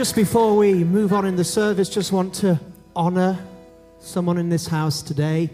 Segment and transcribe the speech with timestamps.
[0.00, 2.58] Just before we move on in the service, just want to
[2.96, 3.38] honor
[3.98, 5.50] someone in this house today.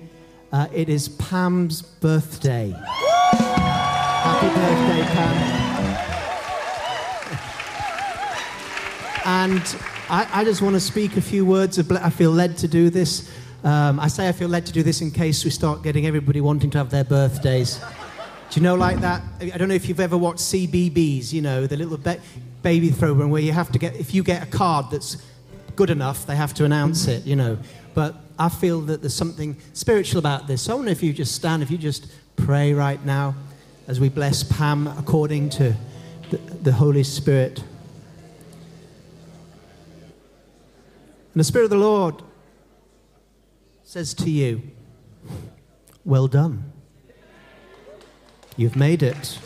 [0.53, 2.73] Uh, it is Pam's birthday.
[4.31, 5.37] Happy birthday, Pam.
[9.25, 9.77] And
[10.09, 12.89] I, I, just want to speak a few words of, I feel led to do
[12.89, 13.29] this.
[13.65, 16.41] Um, I say I feel led to do this in case we start getting everybody
[16.41, 17.81] wanting to have their birthdays.
[18.51, 19.23] Do you know like that?
[19.41, 22.21] I don't know if you've ever watched CBeebies, you know, the little ba-
[22.63, 25.17] baby program where you have to get, if you get a card that's
[25.77, 27.59] good enough, they have to announce it, you know.
[27.95, 30.63] But I feel that there's something spiritual about this.
[30.63, 33.35] So I wonder if you just stand, if you just pray right now
[33.87, 35.75] as we bless Pam according to
[36.31, 37.61] the, the Holy Spirit.
[41.33, 42.23] And the Spirit of the Lord
[43.85, 44.63] says to you,
[46.05, 46.73] Well done.
[48.57, 49.39] You've made it.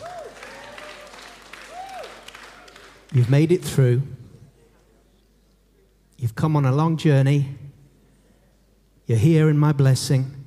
[3.13, 4.03] You've made it through.
[6.17, 7.57] You've come on a long journey.
[9.05, 10.45] You're here in my blessing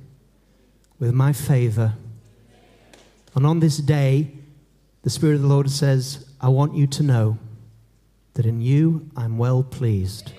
[0.97, 1.93] with my favor.
[3.35, 4.31] And on this day,
[5.03, 7.37] the Spirit of the Lord says, I want you to know
[8.33, 10.31] that in you I'm well pleased.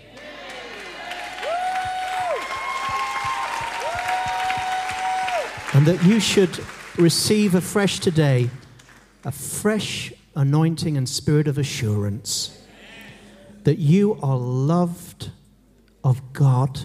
[5.74, 6.58] And that you should
[6.96, 8.50] receive afresh today
[9.24, 12.62] a fresh anointing and spirit of assurance
[13.64, 15.30] that you are loved
[16.04, 16.82] of God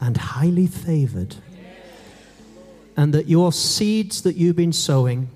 [0.00, 1.36] and highly favored,
[2.96, 5.30] and that your seeds that you've been sowing,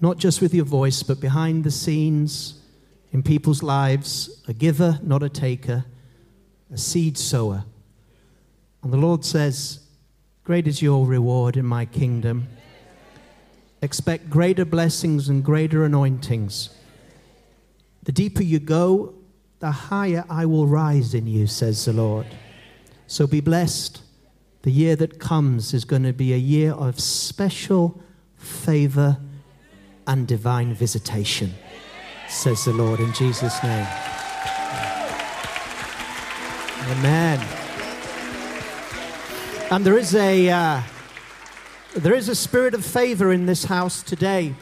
[0.00, 2.60] not just with your voice, but behind the scenes
[3.10, 5.84] in people's lives, a giver, not a taker,
[6.72, 7.64] a seed sower.
[8.82, 9.80] And the Lord says,
[10.44, 12.48] Great is your reward in my kingdom.
[13.82, 16.70] Expect greater blessings and greater anointings.
[18.02, 19.14] The deeper you go,
[19.60, 22.26] the higher I will rise in you, says the Lord.
[23.06, 24.02] So be blessed.
[24.62, 28.02] The year that comes is going to be a year of special
[28.36, 29.18] favor
[30.06, 31.54] and divine visitation,
[32.28, 33.86] says the Lord in Jesus' name.
[36.88, 37.38] Amen.
[39.70, 40.82] And there is a, uh,
[41.94, 44.54] there is a spirit of favor in this house today.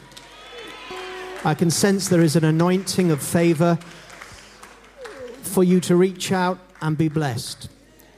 [1.45, 3.77] I can sense there is an anointing of favor
[5.43, 7.69] for you to reach out and be blessed.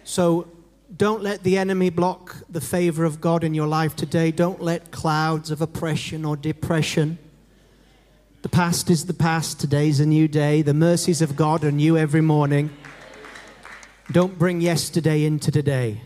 [0.05, 0.47] So
[0.95, 4.31] don't let the enemy block the favor of God in your life today.
[4.31, 7.17] Don't let clouds of oppression or depression.
[8.43, 9.59] The past is the past.
[9.59, 10.61] Today's a new day.
[10.61, 12.71] The mercies of God are new every morning.
[14.11, 16.01] Don't bring yesterday into today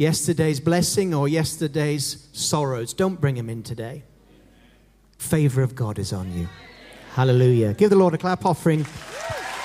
[0.00, 2.94] yesterday's blessing or yesterday's sorrows.
[2.94, 4.02] Don't bring them in today.
[5.18, 6.48] Favor of God is on you.
[7.12, 7.74] Hallelujah.
[7.74, 8.80] Give the Lord a clap offering.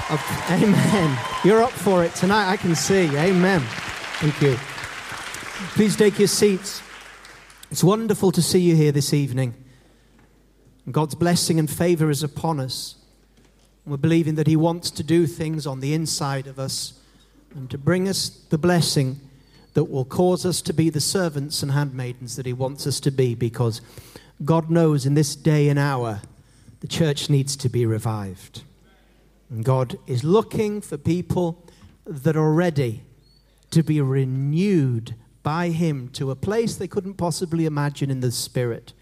[0.09, 1.17] Of, amen.
[1.45, 3.07] You're up for it tonight, I can see.
[3.15, 3.61] Amen.
[4.19, 4.57] Thank you.
[5.73, 6.81] Please take your seats.
[7.71, 9.55] It's wonderful to see you here this evening.
[10.91, 12.95] God's blessing and favor is upon us.
[13.85, 16.99] We're believing that He wants to do things on the inside of us
[17.55, 19.21] and to bring us the blessing
[19.75, 23.11] that will cause us to be the servants and handmaidens that He wants us to
[23.11, 23.81] be because
[24.43, 26.21] God knows in this day and hour
[26.79, 28.63] the church needs to be revived.
[29.49, 31.61] And God is looking for people
[32.05, 33.03] that are ready
[33.71, 35.13] to be renewed
[35.43, 38.93] by Him to a place they couldn't possibly imagine in the Spirit.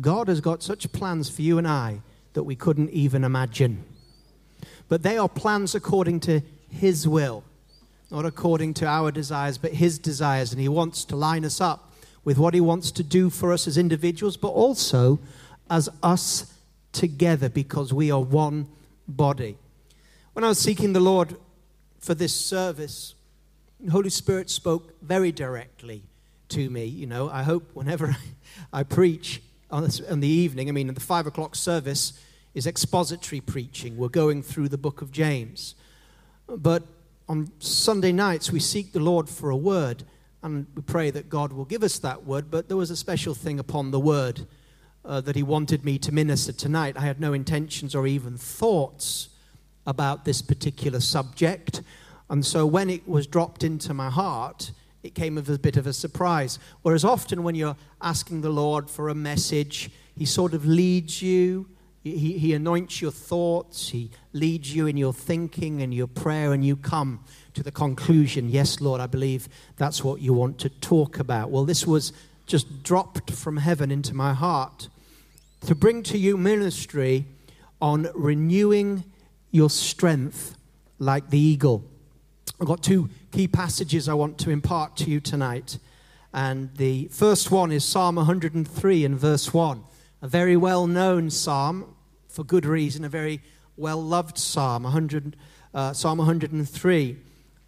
[0.00, 2.02] God has got such plans for you and I
[2.34, 3.84] that we couldn't even imagine.
[4.88, 7.42] But they are plans according to His will
[8.14, 10.52] not according to our desires, but His desires.
[10.52, 11.92] And He wants to line us up
[12.22, 15.18] with what He wants to do for us as individuals, but also
[15.68, 16.54] as us
[16.92, 18.68] together because we are one
[19.08, 19.56] body.
[20.32, 21.36] When I was seeking the Lord
[21.98, 23.14] for this service,
[23.80, 26.04] the Holy Spirit spoke very directly
[26.50, 26.84] to me.
[26.84, 28.16] You know, I hope whenever
[28.72, 29.42] I preach
[29.72, 32.12] on, the evening, I mean, the five o'clock service
[32.54, 33.96] is expository preaching.
[33.96, 35.74] We're going through the book of James.
[36.46, 36.84] But
[37.28, 40.04] on Sunday nights, we seek the Lord for a word
[40.42, 42.50] and we pray that God will give us that word.
[42.50, 44.46] But there was a special thing upon the word
[45.04, 46.96] uh, that He wanted me to minister tonight.
[46.98, 49.30] I had no intentions or even thoughts
[49.86, 51.82] about this particular subject.
[52.28, 54.72] And so when it was dropped into my heart,
[55.02, 56.58] it came as a bit of a surprise.
[56.82, 61.68] Whereas often when you're asking the Lord for a message, He sort of leads you
[62.04, 66.62] he, he anoints your thoughts, He leads you in your thinking and your prayer, and
[66.64, 67.24] you come
[67.54, 71.50] to the conclusion, Yes, Lord, I believe that's what you want to talk about.
[71.50, 72.12] Well, this was
[72.46, 74.88] just dropped from heaven into my heart
[75.62, 77.24] to bring to you ministry
[77.80, 79.04] on renewing
[79.50, 80.58] your strength
[80.98, 81.84] like the eagle.
[82.60, 85.78] I've got two key passages I want to impart to you tonight.
[86.34, 89.82] And the first one is Psalm 103 and verse 1,
[90.20, 91.93] a very well known psalm
[92.34, 93.40] for good reason, a very
[93.76, 95.36] well loved psalm, 100,
[95.72, 97.16] uh, Psalm 103.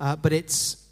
[0.00, 0.84] Uh, but it's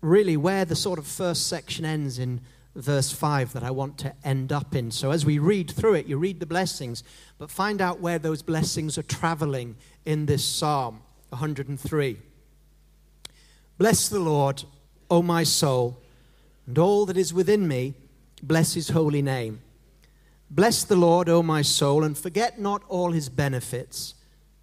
[0.00, 2.40] really where the sort of first section ends in
[2.74, 4.90] verse 5 that I want to end up in.
[4.90, 7.04] So as we read through it, you read the blessings,
[7.38, 11.00] but find out where those blessings are traveling in this Psalm
[11.30, 12.18] 103.
[13.78, 14.64] Bless the Lord,
[15.08, 16.02] O my soul,
[16.66, 17.94] and all that is within me,
[18.42, 19.60] bless his holy name.
[20.50, 24.14] Bless the Lord, O my soul, and forget not all his benefits,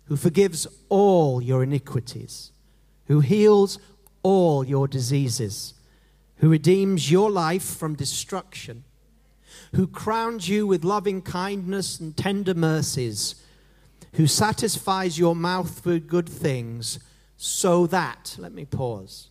[0.05, 2.51] who forgives all your iniquities,
[3.05, 3.77] who heals
[4.23, 5.75] all your diseases
[6.37, 8.83] who redeems your life from destruction,
[9.73, 13.35] who crowns you with loving kindness and tender mercies,
[14.13, 16.99] who satisfies your mouth with good things,
[17.37, 19.29] so that, let me pause,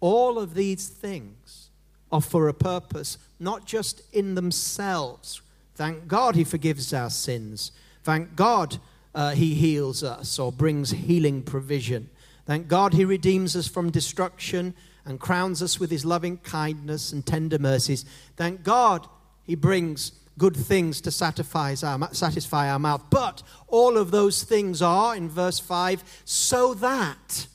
[0.00, 1.70] all of these things
[2.12, 5.40] are for a purpose, not just in themselves.
[5.74, 7.72] Thank God he forgives our sins.
[8.02, 8.78] Thank God
[9.14, 12.10] uh, he heals us or brings healing provision.
[12.46, 14.74] Thank God he redeems us from destruction
[15.04, 18.04] and crowns us with his loving kindness and tender mercies.
[18.36, 19.06] Thank God
[19.44, 23.04] he brings good things to satisfy our, satisfy our mouth.
[23.10, 27.46] But all of those things are, in verse 5, so that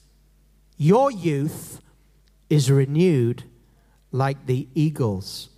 [0.77, 1.81] your youth
[2.49, 3.43] is renewed
[4.11, 5.49] like the eagles.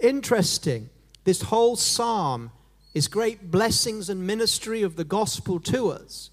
[0.00, 0.88] Interesting.
[1.24, 2.50] This whole psalm
[2.94, 6.30] is great blessings and ministry of the gospel to us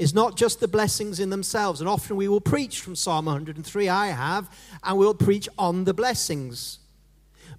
[0.00, 1.78] is not just the blessings in themselves.
[1.80, 4.50] And often we will preach from Psalm 103, I have,
[4.82, 6.78] and we'll preach on the blessings.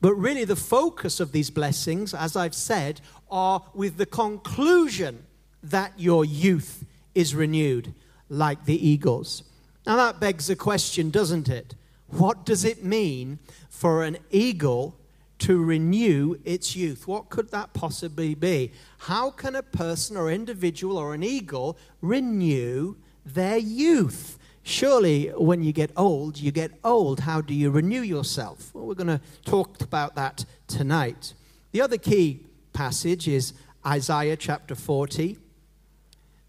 [0.01, 3.00] But really, the focus of these blessings, as I've said,
[3.30, 5.24] are with the conclusion
[5.62, 7.94] that your youth is renewed
[8.27, 9.44] like the eagles.
[9.86, 11.75] Now, that begs a question, doesn't it?
[12.07, 13.38] What does it mean
[13.69, 14.95] for an eagle
[15.41, 17.07] to renew its youth.
[17.07, 18.71] What could that possibly be?
[18.99, 22.95] How can a person or individual or an eagle renew
[23.25, 24.38] their youth?
[24.61, 27.21] Surely, when you get old, you get old.
[27.21, 28.69] How do you renew yourself?
[28.73, 31.33] Well, we're going to talk about that tonight.
[31.71, 33.53] The other key passage is
[33.83, 35.38] Isaiah chapter 40,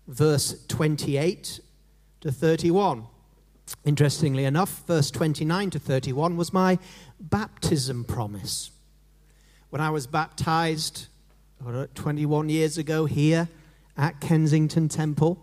[0.06, 1.60] verse 28
[2.20, 3.06] to 31.
[3.86, 6.78] Interestingly enough, verse 29 to 31 was my
[7.18, 8.71] baptism promise
[9.72, 11.06] when I was baptized
[11.94, 13.48] 21 years ago here
[13.96, 15.42] at Kensington Temple.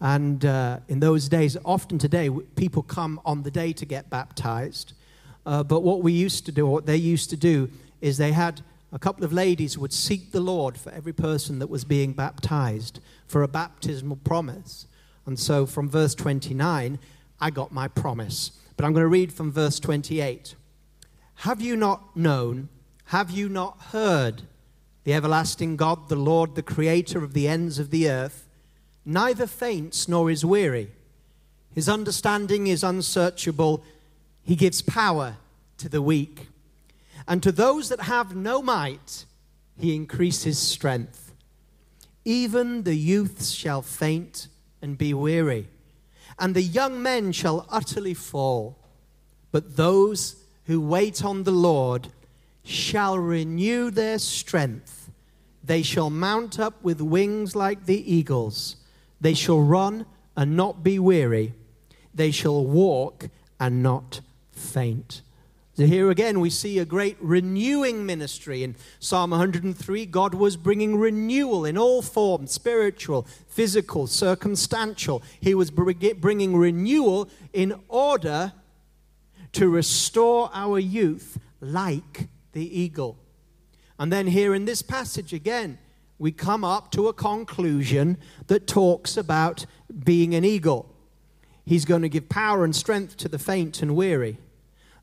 [0.00, 4.94] And uh, in those days, often today, people come on the day to get baptized.
[5.44, 7.68] Uh, but what we used to do, what they used to do,
[8.00, 11.68] is they had a couple of ladies would seek the Lord for every person that
[11.68, 14.86] was being baptized for a baptismal promise.
[15.26, 16.98] And so from verse 29,
[17.38, 18.52] I got my promise.
[18.78, 20.54] But I'm going to read from verse 28.
[21.34, 22.70] Have you not known?
[23.10, 24.42] Have you not heard?
[25.02, 28.46] The everlasting God, the Lord, the creator of the ends of the earth,
[29.04, 30.92] neither faints nor is weary.
[31.74, 33.82] His understanding is unsearchable.
[34.44, 35.38] He gives power
[35.78, 36.50] to the weak.
[37.26, 39.24] And to those that have no might,
[39.76, 41.34] he increases strength.
[42.24, 44.46] Even the youths shall faint
[44.80, 45.66] and be weary,
[46.38, 48.78] and the young men shall utterly fall.
[49.50, 50.36] But those
[50.66, 52.12] who wait on the Lord
[52.64, 55.10] shall renew their strength.
[55.62, 58.76] They shall mount up with wings like the eagles.
[59.20, 61.54] They shall run and not be weary.
[62.14, 64.20] They shall walk and not
[64.52, 65.22] faint.
[65.74, 68.62] So here again, we see a great renewing ministry.
[68.62, 75.22] In Psalm 103, God was bringing renewal in all forms spiritual, physical, circumstantial.
[75.40, 78.52] He was bringing renewal in order
[79.52, 83.18] to restore our youth like the eagle.
[83.98, 85.78] And then here in this passage again,
[86.18, 89.66] we come up to a conclusion that talks about
[90.04, 90.94] being an eagle.
[91.64, 94.38] He's going to give power and strength to the faint and weary,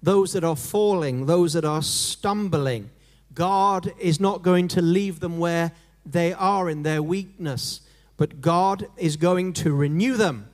[0.02, 2.90] those that are falling, those that are stumbling.
[3.34, 5.72] God is not going to leave them where
[6.06, 7.82] they are in their weakness,
[8.16, 10.50] but God is going to renew them.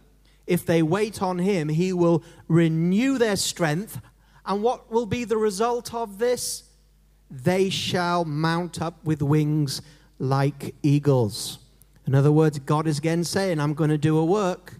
[0.45, 4.01] If they wait on Him, He will renew their strength.
[4.45, 6.62] And what will be the result of this?
[7.33, 9.81] They shall mount up with wings
[10.19, 11.57] like eagles.
[12.05, 14.75] In other words, God is again saying, I'm going to do a work,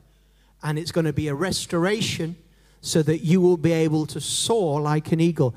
[0.62, 2.36] and it's going to be a restoration
[2.82, 5.56] so that you will be able to soar like an eagle.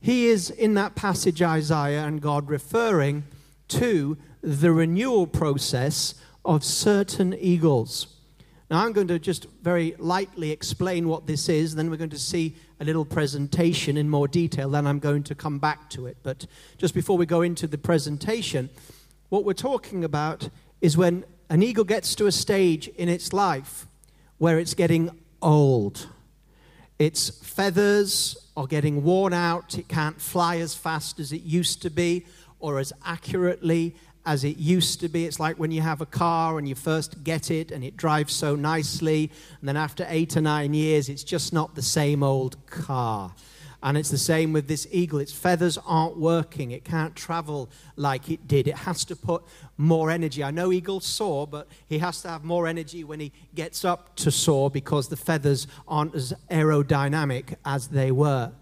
[0.00, 3.24] He is in that passage, Isaiah and God, referring
[3.68, 8.06] to the renewal process of certain eagles.
[8.70, 12.18] Now, I'm going to just very lightly explain what this is, then we're going to
[12.18, 16.16] see a little presentation in more detail, then I'm going to come back to it.
[16.22, 16.46] But
[16.78, 18.70] just before we go into the presentation,
[19.28, 20.48] what we're talking about
[20.80, 23.86] is when an eagle gets to a stage in its life
[24.38, 25.10] where it's getting
[25.42, 26.08] old.
[26.98, 31.90] Its feathers are getting worn out, it can't fly as fast as it used to
[31.90, 32.24] be
[32.60, 33.94] or as accurately
[34.26, 35.26] as it used to be.
[35.26, 38.32] It's like when you have a car and you first get it and it drives
[38.32, 42.64] so nicely, and then after eight or nine years, it's just not the same old
[42.66, 43.34] car.
[43.82, 45.20] And it's the same with this eagle.
[45.20, 46.70] Its feathers aren't working.
[46.70, 48.68] It can't travel like it did.
[48.68, 49.42] It has to put
[49.78, 50.44] more energy.
[50.44, 54.16] I know eagles soar, but he has to have more energy when he gets up
[54.16, 58.52] to soar because the feathers aren't as aerodynamic as they were.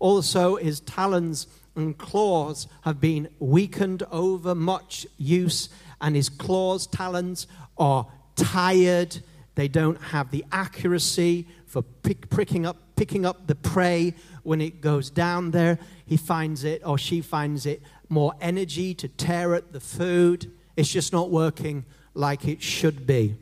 [0.00, 5.68] Also, his talons and claws have been weakened over much use,
[6.00, 7.46] and his claws, talons
[7.78, 9.18] are tired.
[9.54, 14.80] They don't have the accuracy for pick, pricking up, picking up the prey when it
[14.80, 15.78] goes down there.
[16.06, 20.50] He finds it, or she finds it, more energy to tear at the food.
[20.76, 23.36] It's just not working like it should be.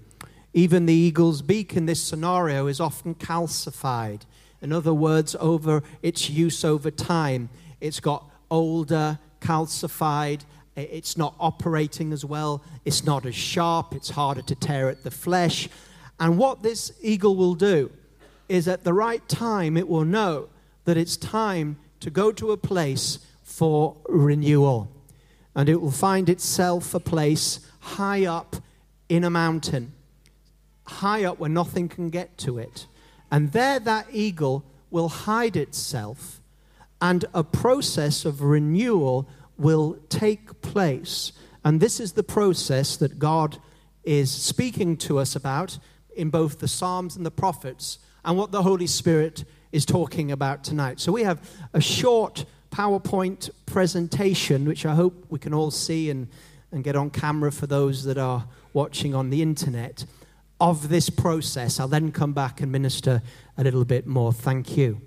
[0.52, 4.22] Even the eagle's beak in this scenario is often calcified.
[4.62, 7.50] In other words, over its use over time,
[7.84, 10.40] it's got older, calcified,
[10.74, 15.10] it's not operating as well, it's not as sharp, it's harder to tear at the
[15.10, 15.68] flesh.
[16.18, 17.92] And what this eagle will do
[18.48, 20.48] is at the right time, it will know
[20.86, 24.90] that it's time to go to a place for renewal.
[25.54, 28.56] And it will find itself a place high up
[29.10, 29.92] in a mountain,
[30.86, 32.86] high up where nothing can get to it.
[33.30, 36.40] And there, that eagle will hide itself
[37.00, 41.32] and a process of renewal will take place.
[41.64, 43.58] And this is the process that God
[44.02, 45.78] is speaking to us about
[46.16, 50.62] in both the Psalms and the prophets, and what the Holy Spirit is talking about
[50.62, 51.00] tonight.
[51.00, 56.28] So we have a short PowerPoint presentation, which I hope we can all see and,
[56.72, 60.04] and get on camera for those that are watching on the internet,
[60.60, 61.80] of this process.
[61.80, 63.22] I'll then come back and minister
[63.58, 64.32] a little bit more.
[64.32, 65.00] Thank you.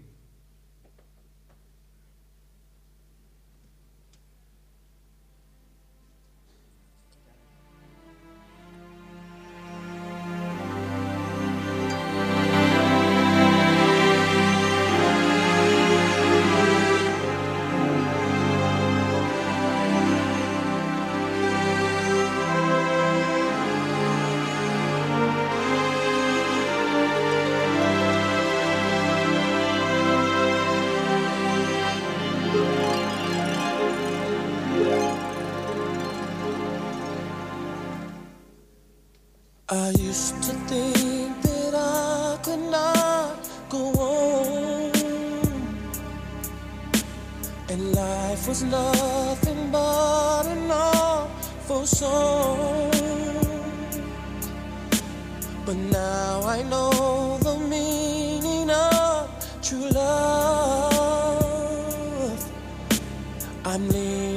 [39.70, 44.94] I used to think that I could not go on,
[47.68, 52.92] and life was nothing but an awful song.
[55.66, 59.30] But now I know the meaning of
[59.62, 61.28] true love.
[63.66, 64.37] I'm leaning.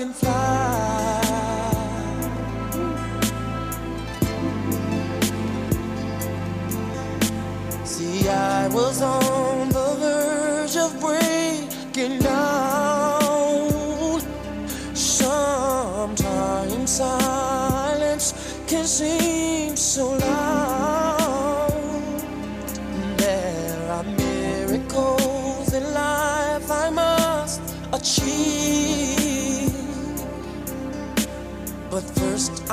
[0.00, 0.69] can fly.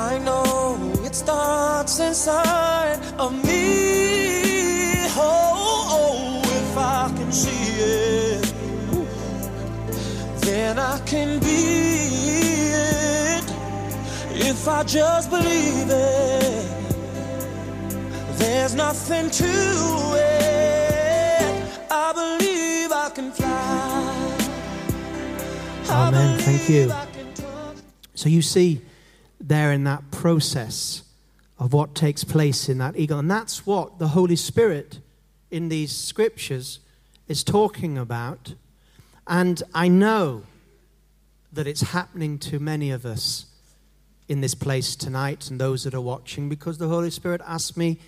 [0.08, 5.04] I know it starts inside of me.
[5.14, 8.54] Oh, oh if I can see it,
[10.40, 11.60] then I can be
[12.72, 13.44] it.
[14.50, 16.66] If I just believe it,
[18.38, 19.52] there's nothing to
[20.16, 21.52] it.
[21.90, 24.38] I believe I can fly.
[25.90, 26.38] Amen.
[26.38, 26.90] Thank you.
[28.14, 28.80] So you see
[29.48, 31.02] there in that process
[31.58, 33.18] of what takes place in that eagle.
[33.18, 35.00] And that's what the Holy Spirit
[35.50, 36.78] in these scriptures
[37.26, 38.54] is talking about.
[39.26, 40.44] And I know
[41.52, 43.46] that it's happening to many of us
[44.28, 47.98] in this place tonight and those that are watching because the Holy Spirit asked me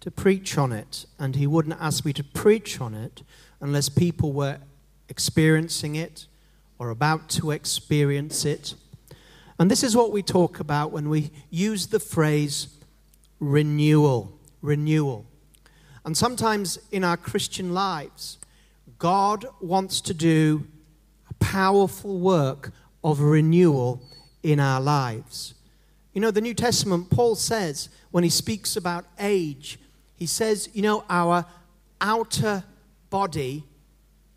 [0.00, 1.06] to preach on it.
[1.18, 3.22] And He wouldn't ask me to preach on it
[3.60, 4.58] unless people were
[5.08, 6.26] experiencing it
[6.78, 8.74] or about to experience it.
[9.58, 12.68] And this is what we talk about when we use the phrase
[13.40, 14.38] renewal.
[14.62, 15.26] Renewal.
[16.04, 18.38] And sometimes in our Christian lives,
[18.98, 20.66] God wants to do
[21.30, 22.72] a powerful work
[23.02, 24.02] of renewal
[24.42, 25.54] in our lives.
[26.12, 29.78] You know, the New Testament, Paul says, when he speaks about age,
[30.16, 31.44] he says, you know, our
[32.00, 32.64] outer
[33.10, 33.64] body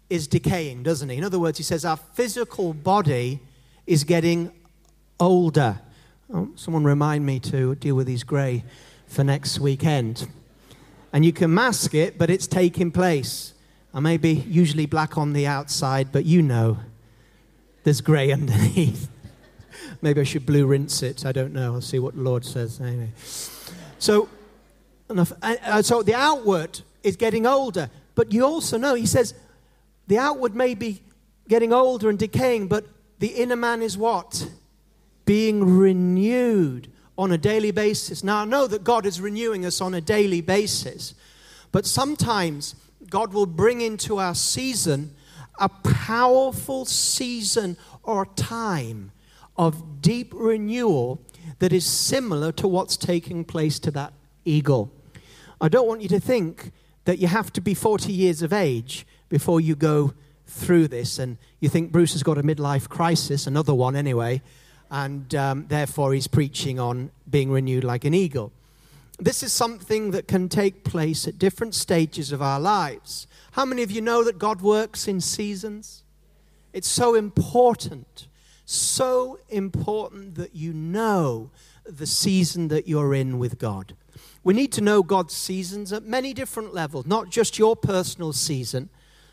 [0.09, 1.17] is decaying, doesn't he?
[1.17, 3.39] In other words, he says our physical body
[3.85, 4.51] is getting
[5.19, 5.79] older.
[6.33, 8.63] Oh, someone remind me to deal with these grey
[9.07, 10.27] for next weekend.
[11.11, 13.53] And you can mask it, but it's taking place.
[13.93, 16.77] I may be usually black on the outside, but you know
[17.83, 19.09] there's grey underneath.
[20.01, 21.25] Maybe I should blue rinse it.
[21.25, 21.75] I don't know.
[21.75, 22.79] I'll see what the Lord says.
[22.79, 23.09] Anyway.
[23.97, 24.29] So,
[25.09, 25.33] enough.
[25.41, 29.33] Uh, uh, so the outward is getting older, but you also know, he says,
[30.07, 31.01] the outward may be
[31.47, 32.85] getting older and decaying, but
[33.19, 34.49] the inner man is what?
[35.29, 38.23] Being renewed on a daily basis.
[38.23, 41.13] Now, I know that God is renewing us on a daily basis,
[41.71, 42.73] but sometimes
[43.11, 45.13] God will bring into our season
[45.59, 49.11] a powerful season or time
[49.55, 51.21] of deep renewal
[51.59, 54.13] that is similar to what's taking place to that
[54.45, 54.91] eagle.
[55.61, 56.71] I don't want you to think
[57.05, 60.13] that you have to be 40 years of age before you go
[60.47, 64.41] through this and you think Bruce has got a midlife crisis, another one anyway,
[64.91, 68.51] and um, therefore he's preaching on being renewed like an eagle.
[69.19, 73.27] This is something that can take place at different stages of our lives.
[73.51, 76.03] How many of you know that God works in seasons?
[76.71, 78.27] It's so important,
[78.65, 81.49] so important that you know
[81.85, 83.95] the season that you're in with God.
[84.43, 88.89] We need to know God's seasons at many different levels, not just your personal season,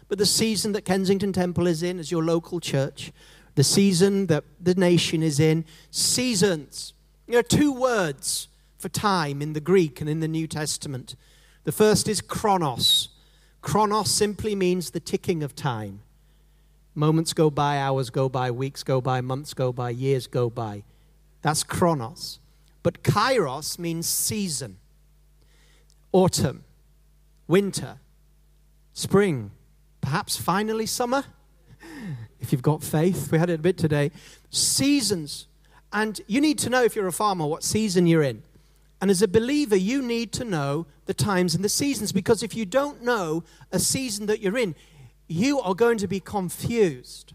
[0.08, 3.12] but the season that Kensington Temple is in as your local church,
[3.56, 5.64] the season that the nation is in.
[5.90, 6.92] Seasons.
[7.26, 11.16] There are two words for time in the Greek and in the New Testament.
[11.64, 13.08] The first is chronos.
[13.62, 16.02] Chronos simply means the ticking of time.
[16.94, 20.84] Moments go by, hours go by, weeks go by, months go by, years go by.
[21.42, 22.38] That's chronos.
[22.82, 24.78] But kairos means season
[26.12, 26.64] autumn,
[27.46, 27.98] winter,
[28.94, 29.50] spring,
[30.00, 31.24] perhaps finally summer,
[32.46, 33.32] if you've got faith.
[33.32, 34.12] We had it a bit today.
[34.50, 35.48] Seasons.
[35.92, 38.42] And you need to know, if you're a farmer, what season you're in.
[39.00, 42.54] And as a believer, you need to know the times and the seasons because if
[42.54, 44.76] you don't know a season that you're in,
[45.26, 47.32] you are going to be confused.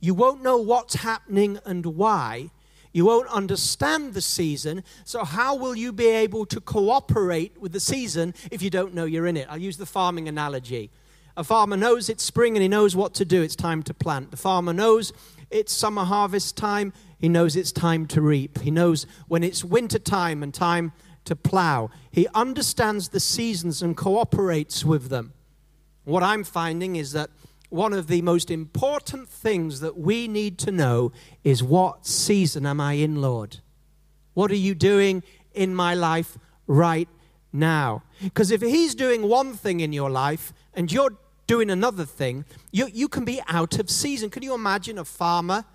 [0.00, 2.50] You won't know what's happening and why.
[2.92, 4.84] You won't understand the season.
[5.04, 9.06] So, how will you be able to cooperate with the season if you don't know
[9.06, 9.46] you're in it?
[9.48, 10.90] I'll use the farming analogy.
[11.36, 13.42] A farmer knows it's spring and he knows what to do.
[13.42, 14.30] It's time to plant.
[14.30, 15.12] The farmer knows
[15.50, 16.92] it's summer harvest time.
[17.18, 18.60] He knows it's time to reap.
[18.60, 20.92] He knows when it's winter time and time
[21.24, 21.90] to plow.
[22.10, 25.32] He understands the seasons and cooperates with them.
[26.04, 27.30] What I'm finding is that
[27.68, 32.80] one of the most important things that we need to know is what season am
[32.80, 33.60] I in, Lord?
[34.34, 35.22] What are you doing
[35.54, 37.08] in my life right
[37.52, 38.02] now?
[38.22, 41.16] Because if He's doing one thing in your life and you're
[41.52, 44.30] doing another thing, you, you can be out of season.
[44.30, 45.66] Can you imagine a farmer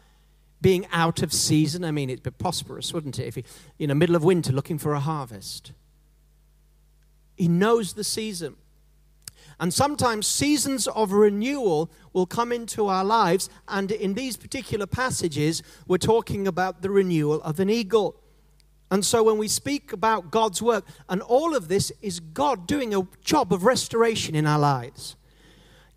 [0.60, 1.86] being out of season?
[1.86, 3.28] I mean, it'd be prosperous, wouldn't it?
[3.28, 3.44] If he,
[3.78, 5.74] in the middle of winter looking for a harvest.
[7.36, 8.56] He knows the season.
[9.60, 13.48] And sometimes seasons of renewal will come into our lives.
[13.68, 18.16] And in these particular passages, we're talking about the renewal of an eagle.
[18.90, 22.96] And so when we speak about God's work, and all of this is God doing
[22.96, 25.16] a job of restoration in our lives.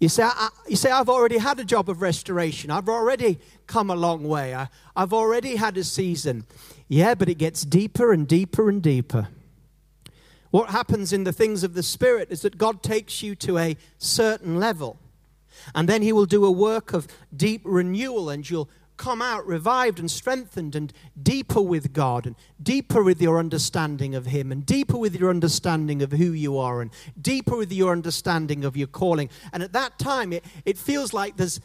[0.01, 2.71] You say, I, you say, I've already had a job of restoration.
[2.71, 4.55] I've already come a long way.
[4.55, 6.47] I, I've already had a season.
[6.89, 9.29] Yeah, but it gets deeper and deeper and deeper.
[10.51, 13.77] What happens in the things of the Spirit is that God takes you to a
[13.99, 14.99] certain level,
[15.75, 19.99] and then He will do a work of deep renewal, and you'll come out revived
[19.99, 24.99] and strengthened and deeper with God and deeper with your understanding of Him and deeper
[24.99, 29.31] with your understanding of who you are and deeper with your understanding of your calling.
[29.55, 31.61] And at that time, it, it feels like there's,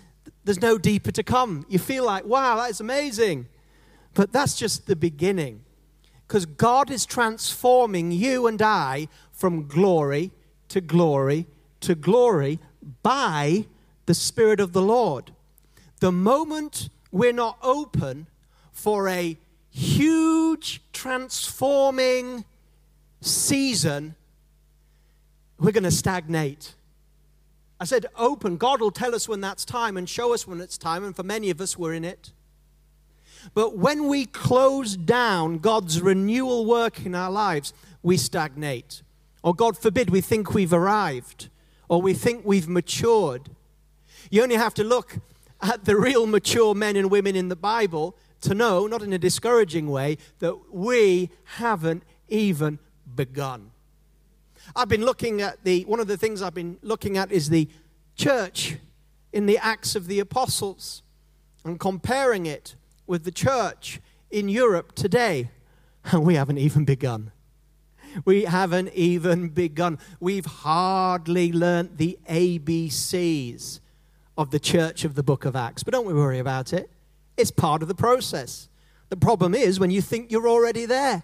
[0.45, 1.65] there's no deeper to come.
[1.67, 3.48] You feel like, wow, that is amazing.
[4.13, 5.65] But that's just the beginning.
[6.26, 10.32] Because God is transforming you and I from glory
[10.69, 11.48] to glory
[11.82, 12.60] to glory
[13.04, 13.65] by
[14.06, 15.32] the Spirit of the Lord.
[16.00, 18.28] The moment we're not open
[18.73, 19.38] for a
[19.69, 22.43] huge transforming
[23.21, 24.15] season,
[25.58, 26.73] we're going to stagnate.
[27.80, 28.58] I said, open.
[28.58, 31.23] God will tell us when that's time and show us when it's time, and for
[31.23, 32.34] many of us, we're in it.
[33.54, 37.71] But when we close down God's renewal work in our lives,
[38.04, 39.04] we stagnate.
[39.41, 41.47] Or, God forbid, we think we've arrived,
[41.88, 43.51] or we think we've matured.
[44.30, 45.19] You only have to look
[45.62, 49.18] at the real mature men and women in the Bible to know, not in a
[49.18, 52.80] discouraging way, that we haven't even
[53.15, 53.72] begun.
[54.76, 57.68] I've been looking at the, one of the things I've been looking at is the
[58.15, 58.78] church
[59.32, 61.02] in the Acts of the Apostles
[61.63, 62.76] and comparing it
[63.08, 64.00] with the church
[64.32, 65.50] in Europe today.
[66.06, 67.32] And we haven't even begun.
[68.24, 70.00] We haven't even begun.
[70.20, 73.82] We've hardly learnt the ABCs
[74.38, 75.84] of the church of the book of Acts.
[75.84, 76.89] But don't we worry about it.
[77.38, 78.69] It's part of the process.
[79.10, 81.24] The problem is when you think you're already there,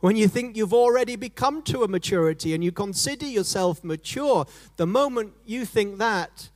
[0.00, 4.86] when you think you've already become to a maturity and you consider yourself mature, the
[4.86, 6.50] moment you think that,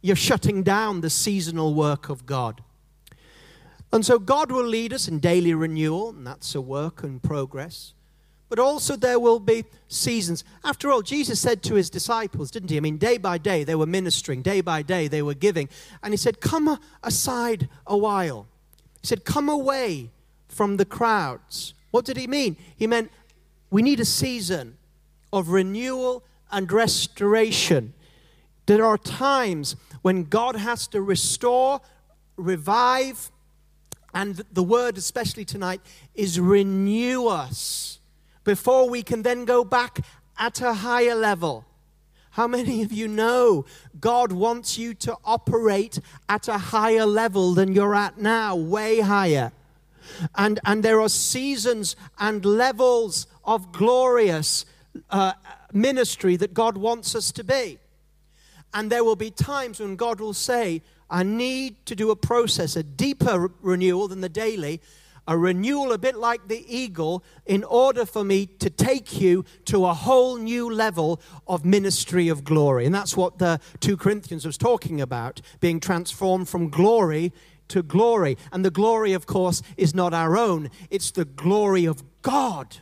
[0.00, 2.62] you're shutting down the seasonal work of God.
[3.92, 7.92] And so God will lead us in daily renewal, and that's a work in progress
[8.52, 10.44] but also there will be seasons.
[10.62, 12.76] After all, Jesus said to his disciples, didn't he?
[12.76, 15.70] I mean, day by day they were ministering, day by day they were giving.
[16.02, 18.46] And he said, Come aside a while.
[19.00, 20.10] He said, Come away
[20.48, 21.72] from the crowds.
[21.92, 22.58] What did he mean?
[22.76, 23.10] He meant
[23.70, 24.76] we need a season
[25.32, 27.94] of renewal and restoration.
[28.66, 31.80] There are times when God has to restore,
[32.36, 33.30] revive,
[34.12, 35.80] and the word, especially tonight,
[36.14, 38.00] is renew us
[38.44, 40.00] before we can then go back
[40.38, 41.64] at a higher level.
[42.30, 43.66] How many of you know
[44.00, 49.52] God wants you to operate at a higher level than you're at now, way higher?
[50.34, 54.64] And, and there are seasons and levels of glorious
[55.10, 55.34] uh,
[55.72, 57.78] ministry that God wants us to be.
[58.74, 62.76] And there will be times when God will say, I need to do a process,
[62.76, 64.80] a deeper renewal than the daily,
[65.26, 69.86] a renewal a bit like the eagle in order for me to take you to
[69.86, 72.86] a whole new level of ministry of glory.
[72.86, 77.32] And that's what the 2 Corinthians was talking about, being transformed from glory
[77.68, 78.36] to glory.
[78.50, 82.78] And the glory, of course, is not our own, it's the glory of God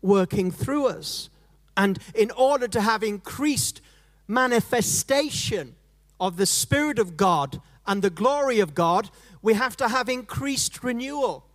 [0.00, 1.28] working through us.
[1.76, 3.80] And in order to have increased
[4.28, 5.74] manifestation
[6.20, 9.10] of the Spirit of God and the glory of God,
[9.42, 11.46] we have to have increased renewal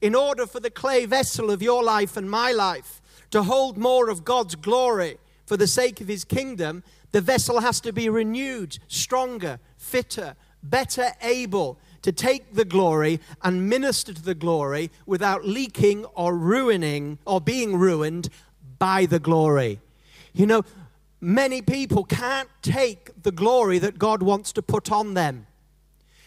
[0.00, 4.08] in order for the clay vessel of your life and my life to hold more
[4.08, 8.78] of God's glory for the sake of his kingdom, the vessel has to be renewed,
[8.88, 16.04] stronger, fitter, better able to take the glory and minister to the glory without leaking
[16.14, 18.28] or ruining or being ruined
[18.78, 19.80] by the glory.
[20.32, 20.64] You know,
[21.20, 25.46] many people can't take the glory that God wants to put on them.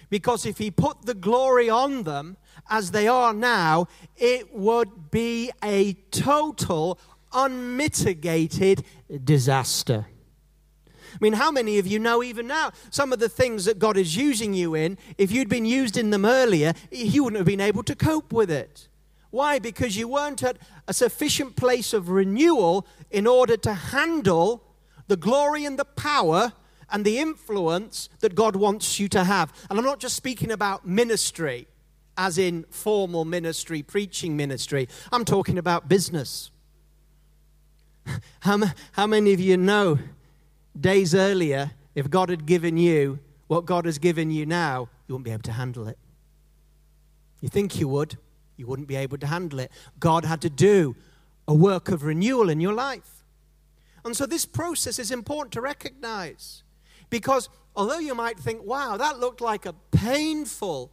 [0.10, 2.38] Because if He put the glory on them,
[2.69, 6.99] as they are now, it would be a total,
[7.33, 8.83] unmitigated
[9.23, 10.07] disaster.
[11.13, 13.97] I mean, how many of you know even now some of the things that God
[13.97, 14.97] is using you in?
[15.17, 18.51] If you'd been used in them earlier, you wouldn't have been able to cope with
[18.51, 18.87] it.
[19.31, 19.59] Why?
[19.59, 24.63] Because you weren't at a sufficient place of renewal in order to handle
[25.07, 26.53] the glory and the power
[26.89, 29.51] and the influence that God wants you to have.
[29.69, 31.67] And I'm not just speaking about ministry
[32.17, 34.89] as in formal ministry, preaching ministry.
[35.12, 36.51] I'm talking about business.
[38.39, 38.60] How,
[38.93, 39.99] how many of you know
[40.80, 45.25] days earlier, if God had given you what God has given you now, you wouldn't
[45.25, 45.97] be able to handle it?
[47.41, 48.17] You think you would,
[48.56, 49.71] you wouldn't be able to handle it.
[49.99, 50.95] God had to do
[51.47, 53.25] a work of renewal in your life.
[54.06, 56.63] And so this process is important to recognize
[57.10, 60.91] because although you might think, wow, that looked like a painful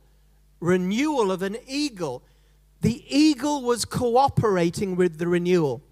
[0.64, 2.22] renewal of an eagle,
[2.80, 5.82] the eagle was cooperating with the renewal.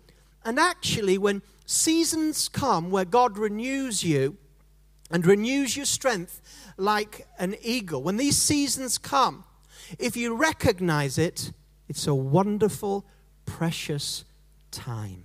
[0.44, 4.36] And actually, when seasons come where God renews you,
[5.12, 6.40] and renews your strength
[6.78, 8.02] like an eagle.
[8.02, 9.44] When these seasons come,
[9.98, 11.52] if you recognize it,
[11.86, 13.04] it's a wonderful,
[13.44, 14.24] precious
[14.70, 15.24] time.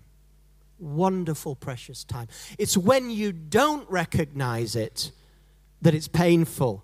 [0.77, 2.27] Wonderful, precious time.
[2.59, 5.11] It's when you don't recognize it
[5.81, 6.83] that it's painful,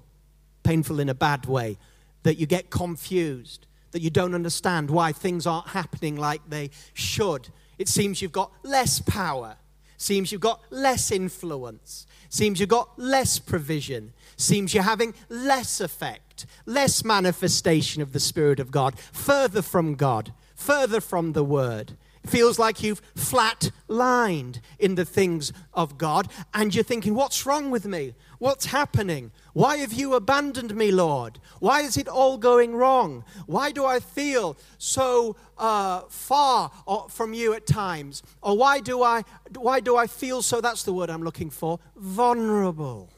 [0.63, 1.77] painful in a bad way,
[2.23, 7.49] that you get confused, that you don't understand why things aren't happening like they should.
[7.77, 9.57] It seems you've got less power,
[9.97, 16.45] seems you've got less influence, seems you've got less provision, seems you're having less effect,
[16.65, 21.97] less manifestation of the Spirit of God, further from God, further from the Word.
[22.25, 27.69] Feels like you've flat lined in the things of God, and you're thinking, What's wrong
[27.69, 28.13] with me?
[28.39, 29.31] What's happening?
[29.53, 31.39] Why have you abandoned me, Lord?
[31.59, 33.23] Why is it all going wrong?
[33.45, 38.23] Why do I feel so uh, far uh, from you at times?
[38.41, 39.23] Or why do I
[39.55, 40.59] why do I feel so?
[40.59, 41.79] That's the word I'm looking for.
[41.95, 43.09] Vulnerable.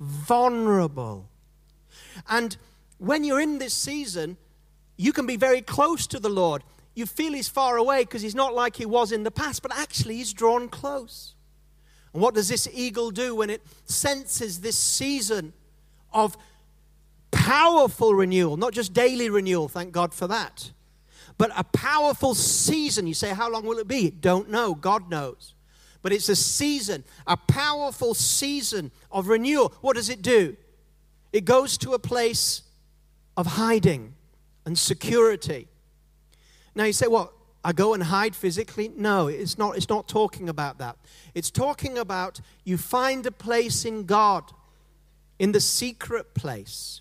[0.00, 1.28] Vulnerable.
[2.28, 2.56] And
[2.96, 4.38] when you're in this season,
[4.96, 6.64] you can be very close to the Lord.
[6.94, 9.76] You feel he's far away because he's not like he was in the past, but
[9.76, 11.35] actually he's drawn close.
[12.16, 15.52] And what does this eagle do when it senses this season
[16.14, 16.34] of
[17.30, 18.56] powerful renewal?
[18.56, 20.72] Not just daily renewal, thank God for that,
[21.36, 23.06] but a powerful season.
[23.06, 24.08] You say, How long will it be?
[24.08, 24.74] Don't know.
[24.74, 25.52] God knows.
[26.00, 29.74] But it's a season, a powerful season of renewal.
[29.82, 30.56] What does it do?
[31.34, 32.62] It goes to a place
[33.36, 34.14] of hiding
[34.64, 35.68] and security.
[36.74, 37.34] Now you say, What?
[37.66, 38.92] I go and hide physically?
[38.96, 40.96] No, it's not, it's not talking about that.
[41.34, 44.52] It's talking about you find a place in God,
[45.40, 47.00] in the secret place,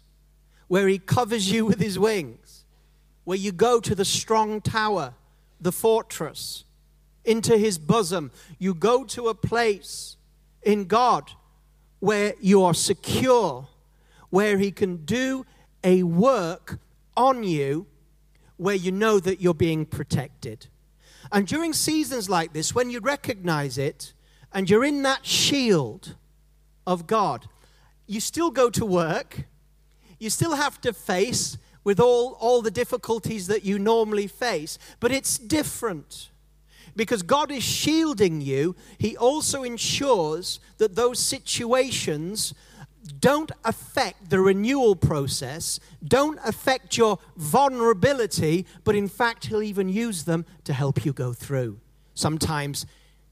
[0.67, 2.65] where He covers you with His wings,
[3.25, 5.13] where you go to the strong tower,
[5.61, 6.63] the fortress,
[7.23, 8.31] into His bosom.
[8.57, 10.17] You go to a place
[10.63, 11.31] in God
[11.99, 13.67] where you are secure,
[14.31, 15.45] where He can do
[15.83, 16.79] a work
[17.15, 17.85] on you
[18.57, 20.67] where you know that you're being protected.
[21.31, 24.13] And during seasons like this, when you recognize it
[24.53, 26.15] and you're in that shield
[26.85, 27.47] of God,
[28.07, 29.45] you still go to work,
[30.19, 35.11] you still have to face with all, all the difficulties that you normally face, but
[35.11, 36.29] it's different.
[36.95, 42.53] Because God is shielding you, He also ensures that those situations
[43.05, 50.23] don't affect the renewal process, don't affect your vulnerability, but in fact, He'll even use
[50.23, 51.79] them to help you go through.
[52.13, 52.85] Sometimes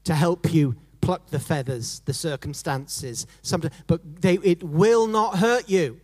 [0.04, 5.68] to help you pluck the feathers, the circumstances, sometimes, but they, it will not hurt
[5.68, 6.00] you.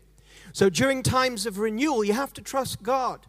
[0.53, 3.27] So during times of renewal, you have to trust God.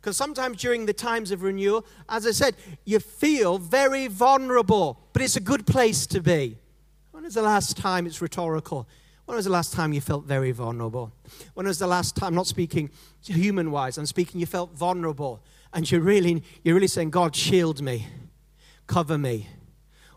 [0.00, 5.22] Because sometimes during the times of renewal, as I said, you feel very vulnerable, but
[5.22, 6.58] it's a good place to be.
[7.12, 8.88] When is the last time, it's rhetorical,
[9.32, 11.10] when was the last time you felt very vulnerable?
[11.54, 12.90] When was the last time, I'm not speaking
[13.24, 15.42] human wise, I'm speaking you felt vulnerable
[15.72, 18.08] and you're really, you're really saying, God, shield me,
[18.86, 19.48] cover me,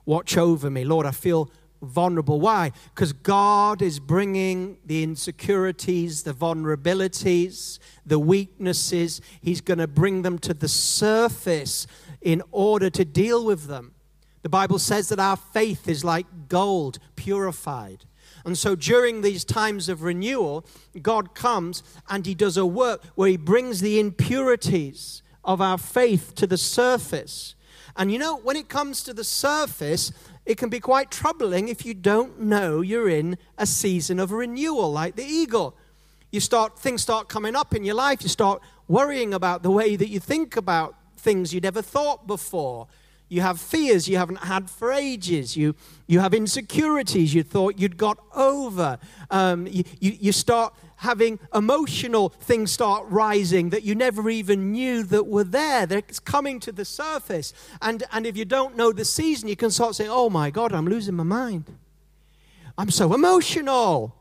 [0.05, 0.83] watch over me.
[0.83, 1.49] Lord, I feel
[1.81, 2.41] vulnerable.
[2.41, 2.73] Why?
[2.93, 10.37] Because God is bringing the insecurities, the vulnerabilities, the weaknesses, He's going to bring them
[10.39, 11.87] to the surface
[12.19, 13.93] in order to deal with them.
[14.41, 18.03] The Bible says that our faith is like gold purified.
[18.45, 20.65] And so during these times of renewal,
[21.01, 26.35] God comes and He does a work where He brings the impurities of our faith
[26.35, 27.55] to the surface.
[27.97, 30.11] And you know, when it comes to the surface,
[30.45, 34.91] it can be quite troubling if you don't know you're in a season of renewal,
[34.91, 35.75] like the eagle.
[36.31, 39.95] You start, things start coming up in your life, you start worrying about the way
[39.95, 42.87] that you think about things you'd never thought before.
[43.27, 45.57] You have fears you haven't had for ages.
[45.57, 45.75] You,
[46.07, 48.99] you have insecurities you thought you'd got over.
[49.31, 55.03] Um, you, you, you start having emotional things start rising that you never even knew
[55.03, 55.85] that were there.
[55.85, 57.53] They're coming to the surface.
[57.81, 60.73] And, and if you don't know the season, you can start saying, Oh my God,
[60.73, 61.65] I'm losing my mind.
[62.77, 64.15] I'm so emotional.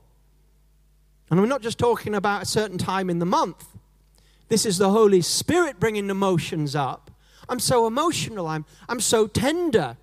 [1.30, 3.66] And I'm not just talking about a certain time in the month.
[4.48, 7.03] This is the Holy Spirit bringing emotions up.
[7.48, 8.46] I'm so emotional.
[8.46, 9.96] I'm, I'm so tender.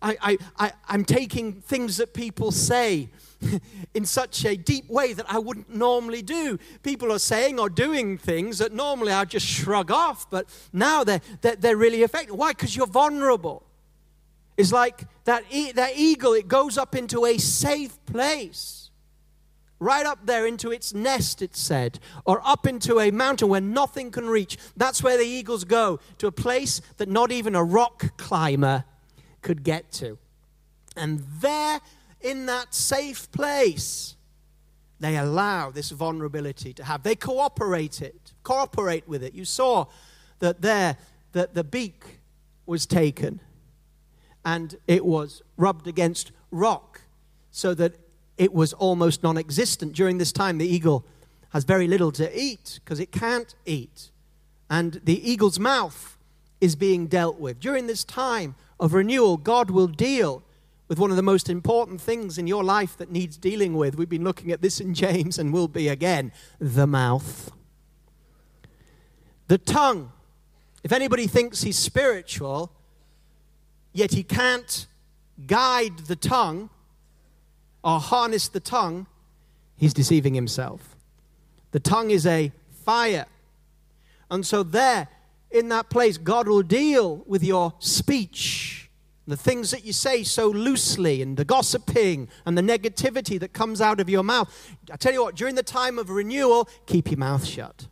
[0.00, 3.08] I, I, I, I'm taking things that people say
[3.94, 6.58] in such a deep way that I wouldn't normally do.
[6.82, 11.20] People are saying or doing things that normally I just shrug off, but now they're,
[11.40, 12.34] they're, they're really affected.
[12.34, 12.50] Why?
[12.50, 13.64] Because you're vulnerable.
[14.56, 18.81] It's like that, e- that eagle, it goes up into a safe place
[19.82, 24.10] right up there into its nest, it said, or up into a mountain where nothing
[24.10, 24.56] can reach.
[24.76, 28.84] That's where the eagles go, to a place that not even a rock climber
[29.42, 30.18] could get to.
[30.96, 31.80] And there
[32.20, 34.16] in that safe place,
[35.00, 37.02] they allow this vulnerability to have.
[37.02, 39.34] They cooperate it, cooperate with it.
[39.34, 39.86] You saw
[40.38, 40.96] that there
[41.32, 42.20] that the beak
[42.66, 43.40] was taken
[44.44, 47.00] and it was rubbed against rock
[47.50, 47.96] so that
[48.38, 49.92] it was almost non existent.
[49.92, 51.04] During this time, the eagle
[51.50, 54.10] has very little to eat because it can't eat.
[54.70, 56.16] And the eagle's mouth
[56.60, 57.60] is being dealt with.
[57.60, 60.42] During this time of renewal, God will deal
[60.88, 63.96] with one of the most important things in your life that needs dealing with.
[63.96, 67.50] We've been looking at this in James and will be again the mouth.
[69.48, 70.12] The tongue.
[70.82, 72.72] If anybody thinks he's spiritual,
[73.92, 74.86] yet he can't
[75.46, 76.70] guide the tongue
[77.84, 79.06] or harness the tongue,
[79.76, 80.96] he's deceiving himself.
[81.72, 82.52] The tongue is a
[82.84, 83.26] fire.
[84.30, 85.08] And so, there,
[85.50, 88.90] in that place, God will deal with your speech,
[89.26, 93.80] the things that you say so loosely, and the gossiping and the negativity that comes
[93.80, 94.48] out of your mouth.
[94.90, 97.86] I tell you what, during the time of renewal, keep your mouth shut.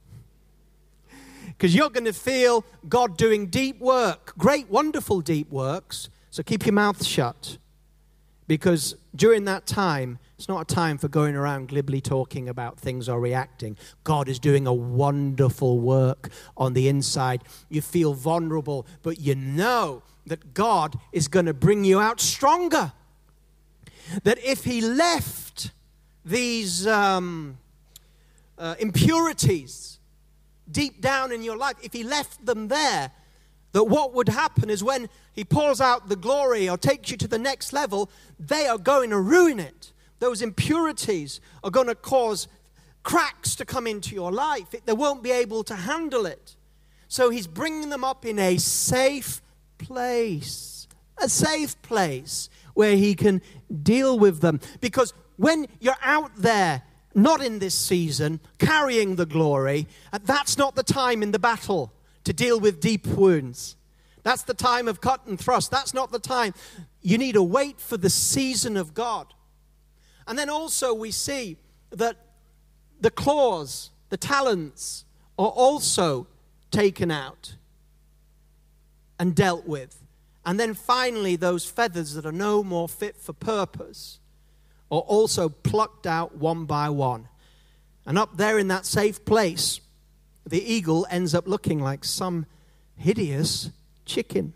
[1.47, 6.09] Because you're going to feel God doing deep work, great, wonderful deep works.
[6.31, 7.59] So keep your mouth shut.
[8.51, 13.09] Because during that time, it's not a time for going around glibly talking about things
[13.09, 13.79] or reacting.
[14.03, 17.45] God is doing a wonderful work on the inside.
[17.69, 22.91] You feel vulnerable, but you know that God is going to bring you out stronger.
[24.25, 25.71] That if He left
[26.25, 27.57] these um,
[28.59, 30.01] uh, impurities
[30.69, 33.13] deep down in your life, if He left them there,
[33.73, 37.29] that what would happen is when he pours out the glory or takes you to
[37.29, 39.93] the next level, they are going to ruin it.
[40.19, 42.49] Those impurities are going to cause
[43.03, 44.67] cracks to come into your life.
[44.85, 46.57] They won't be able to handle it.
[47.09, 49.41] So he's bringing them up in a safe
[49.79, 50.87] place,
[51.19, 53.41] a safe place where he can
[53.83, 54.61] deal with them.
[54.81, 56.83] Because when you're out there,
[57.15, 61.93] not in this season, carrying the glory, uh, that's not the time in the battle
[62.25, 63.77] to deal with deep wounds.
[64.23, 65.71] That's the time of cut and thrust.
[65.71, 66.55] That's not the time.
[67.01, 69.27] You need to wait for the season of God.
[70.27, 71.57] And then also, we see
[71.91, 72.17] that
[73.01, 75.05] the claws, the talons,
[75.39, 76.27] are also
[76.71, 77.55] taken out
[79.19, 80.03] and dealt with.
[80.45, 84.19] And then finally, those feathers that are no more fit for purpose
[84.91, 87.29] are also plucked out one by one.
[88.07, 89.81] And up there in that safe place,
[90.51, 92.47] the eagle ends up looking like some
[92.97, 93.71] hideous
[94.05, 94.53] chicken.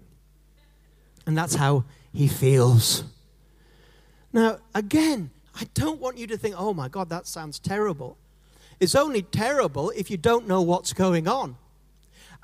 [1.27, 3.05] And that's how he feels.
[4.33, 8.19] Now, again, I don't want you to think, oh my God, that sounds terrible.
[8.81, 11.57] It's only terrible if you don't know what's going on.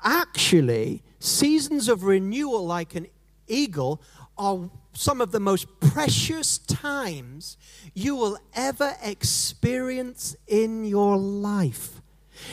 [0.03, 3.07] Actually, seasons of renewal, like an
[3.47, 4.01] eagle,
[4.37, 7.57] are some of the most precious times
[7.93, 12.00] you will ever experience in your life.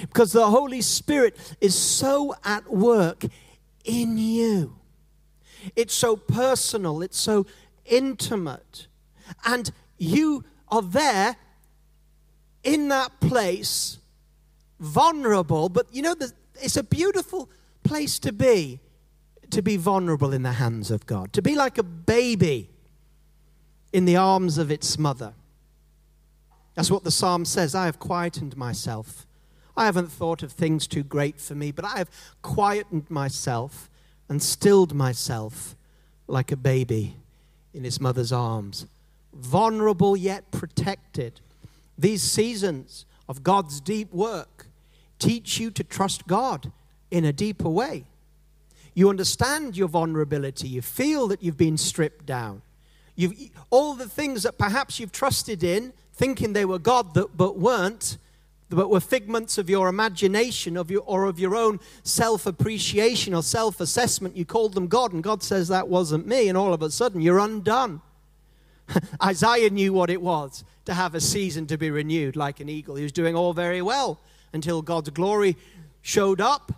[0.02, 3.24] Because the Holy Spirit is so at work
[3.84, 4.76] in you.
[5.74, 7.46] It's so personal, it's so
[7.84, 8.86] intimate.
[9.44, 11.36] And you are there
[12.62, 13.98] in that place,
[14.78, 16.14] vulnerable, but you know,
[16.60, 17.48] it's a beautiful
[17.82, 18.80] place to be,
[19.50, 22.70] to be vulnerable in the hands of God, to be like a baby
[23.92, 25.32] in the arms of its mother.
[26.74, 29.26] That's what the psalm says I have quietened myself
[29.78, 32.10] I haven't thought of things too great for me, but I have
[32.42, 33.88] quietened myself
[34.28, 35.76] and stilled myself
[36.26, 37.14] like a baby
[37.72, 38.86] in his mother's arms,
[39.32, 41.40] vulnerable yet protected.
[41.96, 44.66] These seasons of God's deep work
[45.20, 46.72] teach you to trust God
[47.12, 48.04] in a deeper way.
[48.94, 50.66] You understand your vulnerability.
[50.66, 52.62] You feel that you've been stripped down.
[53.14, 53.34] You've,
[53.70, 58.18] all the things that perhaps you've trusted in, thinking they were God that, but weren't,
[58.70, 63.42] but were figments of your imagination of your, or of your own self appreciation or
[63.42, 64.36] self assessment.
[64.36, 67.20] You called them God, and God says that wasn't me, and all of a sudden
[67.20, 68.02] you're undone.
[69.22, 72.96] Isaiah knew what it was to have a season to be renewed like an eagle.
[72.96, 74.20] He was doing all very well
[74.52, 75.56] until God's glory
[76.02, 76.72] showed up,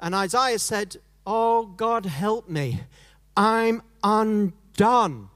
[0.00, 0.96] and Isaiah said,
[1.26, 2.80] Oh, God, help me.
[3.36, 5.28] I'm undone.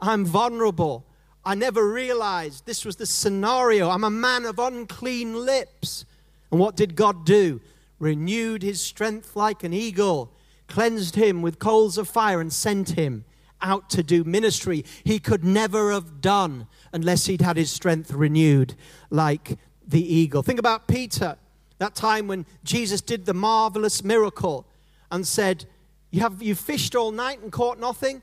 [0.00, 1.05] I'm vulnerable.
[1.46, 3.88] I never realized this was the scenario.
[3.88, 6.04] I'm a man of unclean lips.
[6.50, 7.60] And what did God do?
[8.00, 10.32] Renewed his strength like an eagle,
[10.66, 13.24] cleansed him with coals of fire, and sent him
[13.62, 18.74] out to do ministry he could never have done unless he'd had his strength renewed
[19.08, 20.42] like the eagle.
[20.42, 21.36] Think about Peter,
[21.78, 24.66] that time when Jesus did the marvelous miracle
[25.12, 25.64] and said,
[26.10, 28.22] You have you fished all night and caught nothing?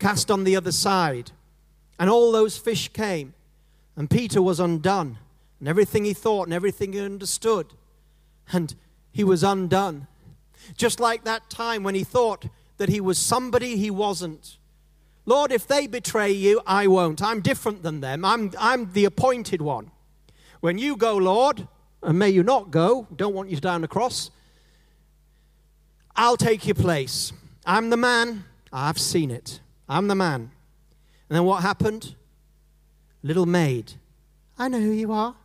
[0.00, 1.30] Cast on the other side
[2.00, 3.34] And all those fish came,
[3.94, 5.18] and Peter was undone,
[5.58, 7.66] and everything he thought and everything he understood,
[8.50, 8.74] and
[9.12, 10.06] he was undone.
[10.78, 12.46] Just like that time when he thought
[12.78, 14.56] that he was somebody he wasn't.
[15.26, 17.22] Lord, if they betray you, I won't.
[17.22, 18.24] I'm different than them.
[18.24, 19.90] I'm, I'm the appointed one.
[20.60, 21.68] When you go, Lord,
[22.02, 24.30] and may you not go, don't want you down the cross,
[26.16, 27.34] I'll take your place.
[27.66, 28.44] I'm the man.
[28.72, 29.60] I've seen it.
[29.86, 30.50] I'm the man.
[31.30, 32.16] And then what happened?
[33.22, 33.92] Little maid.
[34.58, 35.36] I know who you are.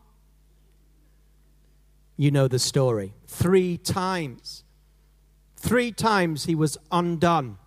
[2.18, 3.14] You know the story.
[3.28, 4.64] Three times.
[5.58, 7.60] Three times he was undone.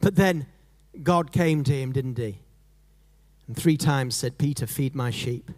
[0.00, 0.46] But then
[1.02, 2.40] God came to him, didn't he?
[3.46, 5.52] And three times said, Peter, feed my sheep.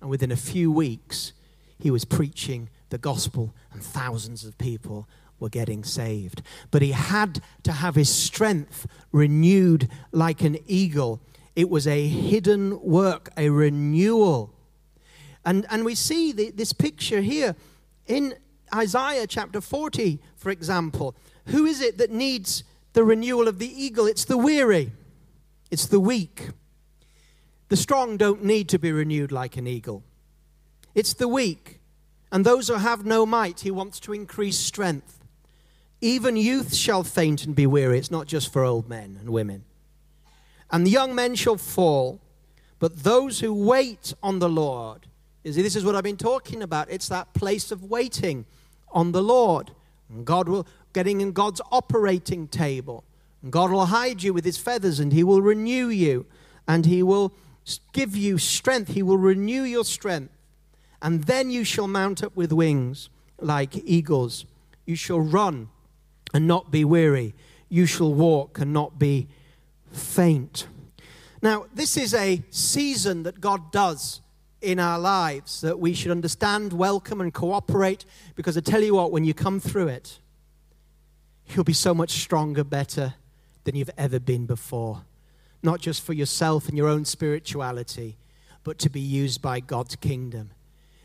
[0.00, 1.32] And within a few weeks,
[1.80, 5.08] he was preaching the gospel, and thousands of people
[5.38, 6.42] were getting saved.
[6.70, 11.20] But he had to have his strength renewed like an eagle.
[11.54, 14.54] It was a hidden work, a renewal.
[15.44, 17.54] And, and we see the, this picture here
[18.06, 18.34] in
[18.74, 21.14] Isaiah chapter 40, for example.
[21.46, 24.06] Who is it that needs the renewal of the eagle?
[24.06, 24.92] It's the weary,
[25.70, 26.50] it's the weak.
[27.68, 30.04] The strong don't need to be renewed like an eagle.
[30.94, 31.80] It's the weak.
[32.30, 35.15] And those who have no might, he wants to increase strength.
[36.00, 37.98] Even youth shall faint and be weary.
[37.98, 39.64] It's not just for old men and women.
[40.70, 42.20] And the young men shall fall,
[42.78, 45.06] but those who wait on the Lord,
[45.44, 46.90] you see, this is what I've been talking about.
[46.90, 48.46] It's that place of waiting
[48.90, 49.70] on the Lord.
[50.08, 53.04] And God will, getting in God's operating table.
[53.42, 56.26] And God will hide you with his feathers and he will renew you
[56.66, 57.32] and he will
[57.92, 58.92] give you strength.
[58.94, 60.32] He will renew your strength.
[61.00, 63.08] And then you shall mount up with wings
[63.40, 64.46] like eagles.
[64.84, 65.68] You shall run
[66.34, 67.34] and not be weary.
[67.68, 69.28] You shall walk and not be
[69.92, 70.66] faint.
[71.42, 74.20] Now, this is a season that God does
[74.60, 78.04] in our lives that we should understand, welcome, and cooperate.
[78.34, 80.18] Because I tell you what, when you come through it,
[81.48, 83.14] you'll be so much stronger, better
[83.64, 85.02] than you've ever been before.
[85.62, 88.16] Not just for yourself and your own spirituality,
[88.64, 90.50] but to be used by God's kingdom.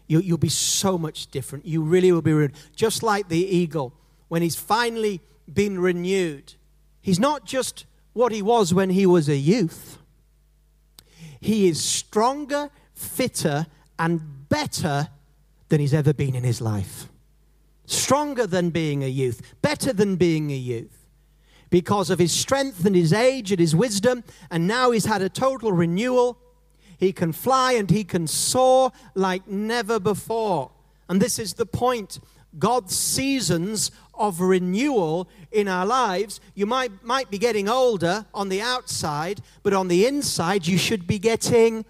[0.08, 1.66] You, will be so much different.
[1.66, 2.56] You really will be renewed.
[2.76, 3.94] Just like the eagle,
[4.32, 5.20] when he's finally
[5.54, 6.54] been renewed,
[7.02, 9.98] he's not just what he was when he was a youth,
[11.42, 13.68] he is stronger, fitter,
[14.00, 15.10] and better
[15.68, 17.10] than he's ever been in his life.
[17.88, 21.10] Stronger than being a youth, better than being a youth.
[21.70, 25.28] Because of his strength and his age and his wisdom, and now he's had a
[25.28, 26.38] total renewal
[26.98, 30.72] he can fly and he can soar like never before.
[31.10, 32.22] And this is the point.
[32.60, 33.92] God's seasons
[34.22, 36.40] of renewal in our lives.
[36.56, 41.08] You might, might be getting older on the outside, but on the inside, you should
[41.08, 41.86] be getting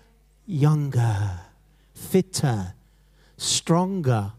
[0.46, 1.32] younger,
[1.94, 2.74] fitter,
[3.38, 4.34] stronger,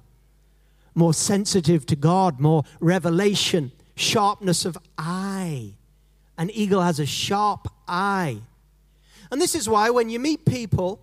[0.95, 5.73] more sensitive to God, more revelation, sharpness of eye.
[6.39, 8.39] An eagle has a sharp eye.
[9.31, 11.01] And this is why when you meet people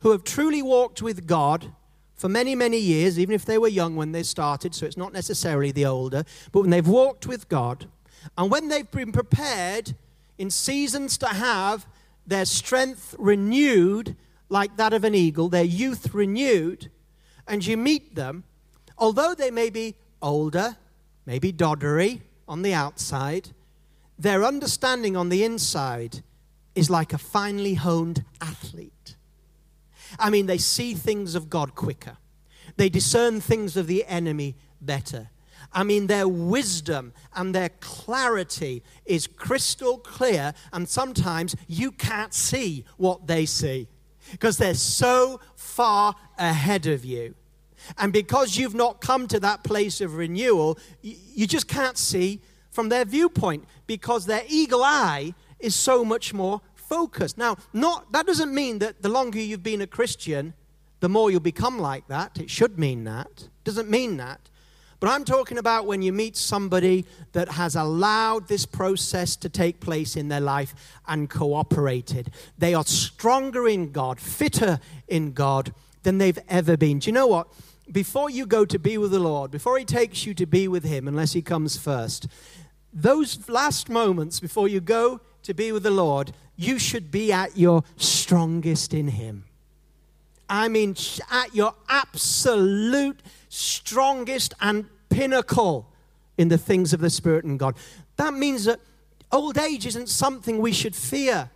[0.00, 1.72] who have truly walked with God
[2.18, 5.12] for many, many years, even if they were young when they started, so it's not
[5.12, 7.86] necessarily the older, but when they've walked with God,
[8.36, 9.94] and when they've been prepared
[10.36, 11.86] in seasons to have
[12.26, 14.16] their strength renewed
[14.48, 16.90] like that of an eagle, their youth renewed,
[17.46, 18.42] and you meet them,
[18.98, 20.76] although they may be older,
[21.24, 23.50] maybe doddery on the outside,
[24.18, 26.22] their understanding on the inside
[26.74, 28.92] is like a finely honed athlete.
[30.18, 32.16] I mean, they see things of God quicker,
[32.76, 35.30] they discern things of the enemy better.
[35.72, 42.84] I mean, their wisdom and their clarity is crystal clear, and sometimes you can't see
[42.96, 43.88] what they see
[44.32, 47.34] because they're so far ahead of you.
[47.96, 52.40] And because you've not come to that place of renewal, you just can't see
[52.70, 57.38] from their viewpoint because their eagle eye is so much more focused.
[57.38, 60.54] Now, not, that doesn't mean that the longer you've been a Christian,
[61.00, 62.38] the more you'll become like that.
[62.38, 63.48] It should mean that.
[63.64, 64.40] doesn't mean that.
[65.00, 69.78] But I'm talking about when you meet somebody that has allowed this process to take
[69.78, 70.74] place in their life
[71.06, 72.32] and cooperated.
[72.58, 75.72] They are stronger in God, fitter in God
[76.02, 76.98] than they've ever been.
[76.98, 77.46] Do you know what?
[77.92, 80.84] Before you go to be with the Lord, before He takes you to be with
[80.84, 82.26] Him, unless He comes first,
[82.92, 87.56] those last moments before you go to be with the Lord, you should be at
[87.56, 89.44] your strongest in Him.
[90.50, 90.96] I mean,
[91.30, 95.88] at your absolute strongest and pinnacle
[96.36, 97.76] in the things of the Spirit and God.
[98.16, 98.80] That means that
[99.30, 101.50] old age isn't something we should fear.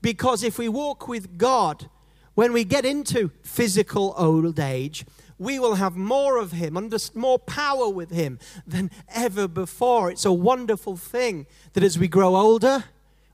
[0.00, 1.90] Because if we walk with God,
[2.34, 5.04] when we get into physical old age,
[5.38, 10.10] we will have more of Him, more power with Him than ever before.
[10.10, 12.84] It's a wonderful thing that as we grow older,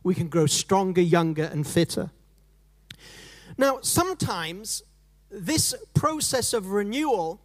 [0.07, 2.13] we can grow stronger, younger, and fitter.
[3.59, 4.85] Now, sometimes
[5.33, 7.41] this process of renewal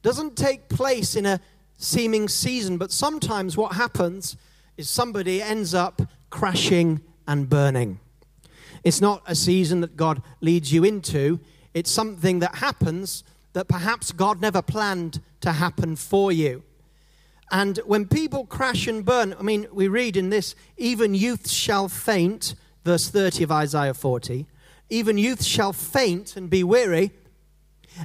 [0.00, 1.38] doesn't take place in a
[1.76, 4.38] seeming season, but sometimes what happens
[4.78, 6.00] is somebody ends up
[6.30, 8.00] crashing and burning.
[8.82, 11.40] It's not a season that God leads you into,
[11.74, 16.62] it's something that happens that perhaps God never planned to happen for you.
[17.50, 21.88] And when people crash and burn, I mean, we read in this, even youth shall
[21.88, 24.46] faint, verse 30 of Isaiah 40.
[24.90, 27.10] Even youth shall faint and be weary,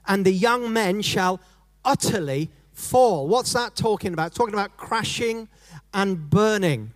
[0.07, 1.41] and the young men shall
[1.83, 3.27] utterly fall.
[3.27, 4.27] What's that talking about?
[4.27, 5.47] It's talking about crashing
[5.93, 6.91] and burning.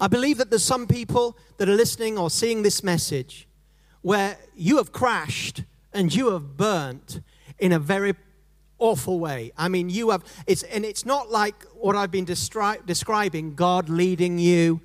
[0.00, 3.48] I believe that there's some people that are listening or seeing this message
[4.02, 7.20] where you have crashed and you have burnt
[7.58, 8.14] in a very
[8.82, 9.52] awful way.
[9.56, 13.88] I mean, you have, it's, and it's not like what I've been destri- describing God
[13.88, 14.80] leading you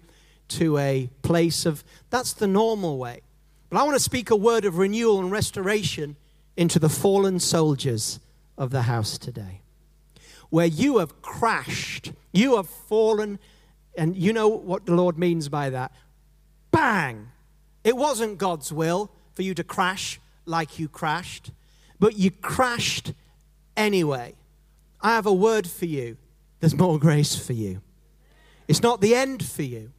[0.49, 3.21] to a place of, that's the normal way.
[3.69, 6.15] But I want to speak a word of renewal and restoration
[6.55, 8.19] into the fallen soldiers
[8.57, 9.61] of the house today.
[10.49, 13.39] Where you have crashed, you have fallen,
[13.97, 15.91] and you know what the Lord means by that.
[16.71, 17.29] Bang!
[17.83, 21.51] It wasn't God's will for you to crash like you crashed,
[21.99, 23.13] but you crashed
[23.78, 24.36] anyway.
[24.99, 26.17] I have a word for you.
[26.59, 27.82] There's more grace for you.
[28.67, 29.91] It's not the end for you.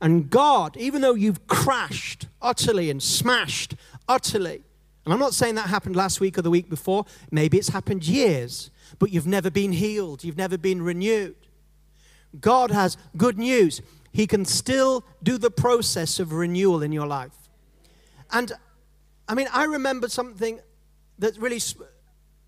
[0.00, 3.74] And God, even though you've crashed utterly and smashed
[4.08, 4.62] utterly,
[5.04, 8.06] and I'm not saying that happened last week or the week before, maybe it's happened
[8.06, 11.36] years, but you've never been healed, you've never been renewed.
[12.40, 13.80] God has good news.
[14.12, 17.36] He can still do the process of renewal in your life.
[18.32, 18.52] And
[19.28, 20.60] I mean, I remember something
[21.18, 21.60] that really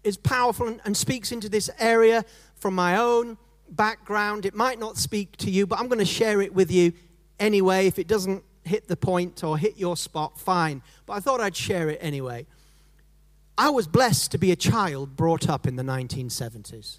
[0.04, 2.24] is powerful and, and speaks into this area
[2.56, 3.36] from my own
[3.70, 4.46] background.
[4.46, 6.92] It might not speak to you, but I'm going to share it with you
[7.38, 7.86] anyway.
[7.86, 10.82] If it doesn't hit the point or hit your spot, fine.
[11.06, 12.46] But I thought I'd share it anyway.
[13.56, 16.98] I was blessed to be a child brought up in the 1970s.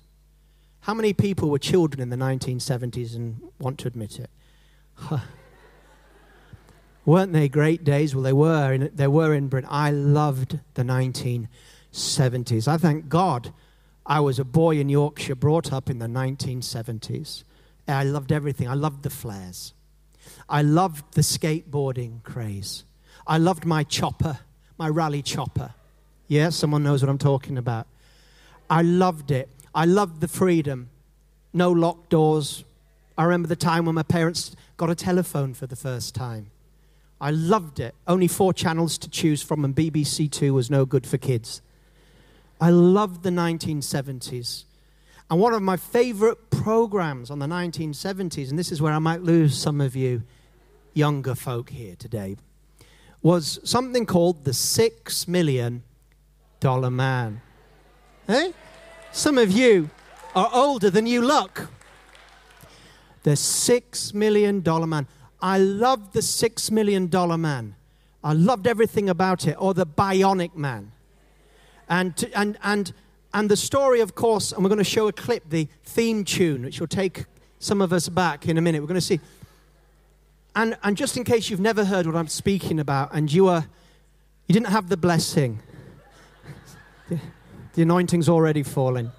[0.82, 4.30] How many people were children in the 1970s and want to admit it?
[7.06, 8.14] Weren't they great days?
[8.14, 8.74] Well, they were.
[8.74, 9.70] In, they were in Britain.
[9.72, 11.48] I loved the 1970s.
[11.92, 13.54] I thank God
[14.06, 17.44] I was a boy in Yorkshire brought up in the 1970s.
[17.88, 18.68] I loved everything.
[18.68, 19.74] I loved the flares.
[20.48, 22.84] I loved the skateboarding craze.
[23.26, 24.40] I loved my chopper,
[24.78, 25.74] my Raleigh chopper.
[26.28, 27.88] Yeah, someone knows what I'm talking about.
[28.70, 29.50] I loved it.
[29.74, 30.90] I loved the freedom.
[31.54, 32.64] No locked doors.
[33.18, 36.52] I remember the time when my parents got a telephone for the first time.
[37.20, 37.96] I loved it.
[38.08, 41.62] Only four channels to choose from, and BBC Two was no good for kids.
[42.62, 44.66] I loved the 1970s.
[45.30, 49.22] And one of my favorite programs on the 1970s, and this is where I might
[49.22, 50.24] lose some of you
[50.94, 52.36] younger folk here today,
[53.22, 55.84] was something called the Six Million
[56.60, 57.42] Dollar Man.
[58.28, 58.52] Eh?
[59.12, 59.90] Some of you
[60.36, 61.70] are older than you look.
[63.24, 65.08] The Six Million Dollar Man.
[65.42, 67.76] I loved the Six Million Dollar Man.
[68.24, 70.92] I loved everything about it, or the Bionic Man.
[71.90, 72.94] And, and, and
[73.34, 76.64] and the story, of course, and we're going to show a clip, the theme tune,
[76.64, 77.26] which will take
[77.60, 78.82] some of us back in a minute.
[78.82, 79.20] We're going to see.
[80.56, 83.68] And, and just in case you've never heard what I'm speaking about and you, are,
[84.48, 85.60] you didn't have the blessing,
[87.10, 87.20] the,
[87.74, 89.12] the anointing's already fallen.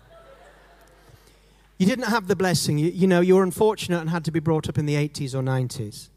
[1.78, 2.78] You didn't have the blessing.
[2.78, 5.34] You, you, know, you were unfortunate and had to be brought up in the 80s
[5.34, 6.08] or 90s.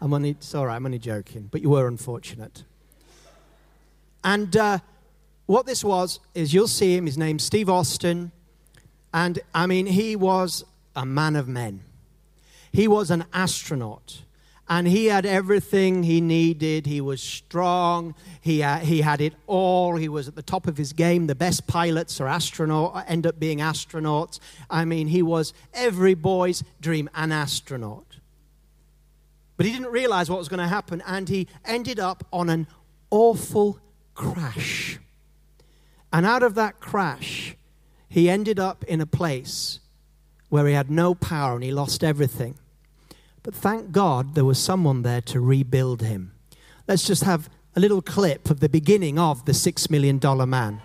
[0.00, 2.62] I'm only, right, I'm only joking, but you were unfortunate.
[4.22, 4.78] And uh,
[5.50, 7.06] what this was is you'll see him.
[7.06, 8.30] His name's Steve Austin.
[9.12, 11.82] And I mean, he was a man of men.
[12.72, 14.22] He was an astronaut.
[14.68, 16.86] And he had everything he needed.
[16.86, 18.14] He was strong.
[18.40, 19.96] He, uh, he had it all.
[19.96, 21.26] He was at the top of his game.
[21.26, 24.38] The best pilots or astronaut, end up being astronauts.
[24.70, 28.18] I mean, he was every boy's dream, an astronaut.
[29.56, 32.68] But he didn't realize what was going to happen, and he ended up on an
[33.10, 33.80] awful
[34.14, 35.00] crash.
[36.12, 37.56] And out of that crash,
[38.08, 39.80] he ended up in a place
[40.48, 42.56] where he had no power and he lost everything.
[43.42, 46.32] But thank God there was someone there to rebuild him.
[46.88, 50.82] Let's just have a little clip of the beginning of the Six Million Dollar Man.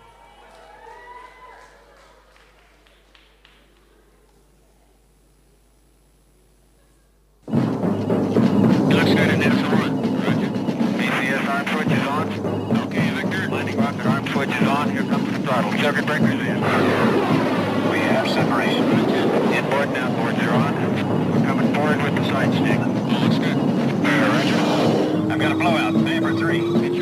[15.86, 16.60] Circuit breakers in.
[17.92, 18.82] We have separation.
[19.54, 20.74] Inboard and outboard, they're on.
[21.30, 22.80] We're coming forward with the side stick.
[23.22, 23.56] Looks good.
[24.02, 25.32] Roger.
[25.32, 25.94] I've got a blowout.
[25.94, 26.95] Neighbor 3.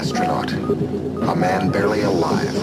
[0.00, 0.50] Astronaut.
[0.50, 2.54] A man barely alive.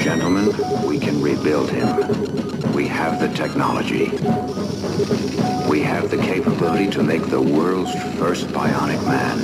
[0.00, 0.46] Gentlemen,
[0.86, 2.72] we can rebuild him.
[2.72, 4.08] We have the technology.
[5.68, 9.36] We have the capability to make the world's first bionic man.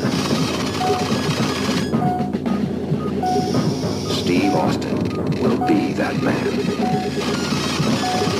[4.13, 4.97] Steve Austin
[5.43, 6.51] will be that man.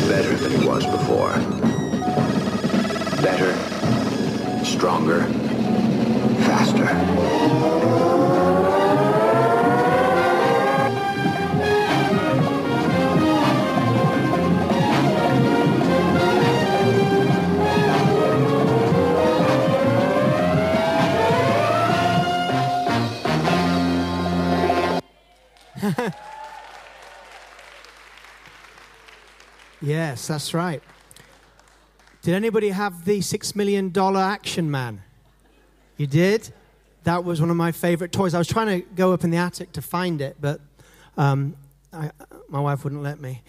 [0.09, 1.35] Better than he was before.
[3.21, 3.53] Better,
[4.65, 5.46] stronger,
[29.83, 30.83] Yes, that's right.
[32.23, 35.03] Did anybody have the $6 million Action Man?
[35.97, 36.53] You did?
[37.05, 38.35] That was one of my favorite toys.
[38.35, 40.61] I was trying to go up in the attic to find it, but
[41.17, 41.57] um,
[41.93, 42.11] I,
[42.49, 43.43] my wife wouldn't let me.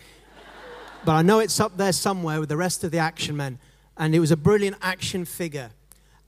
[1.05, 3.59] But I know it's up there somewhere with the rest of the Action Men.
[3.97, 5.71] And it was a brilliant action figure.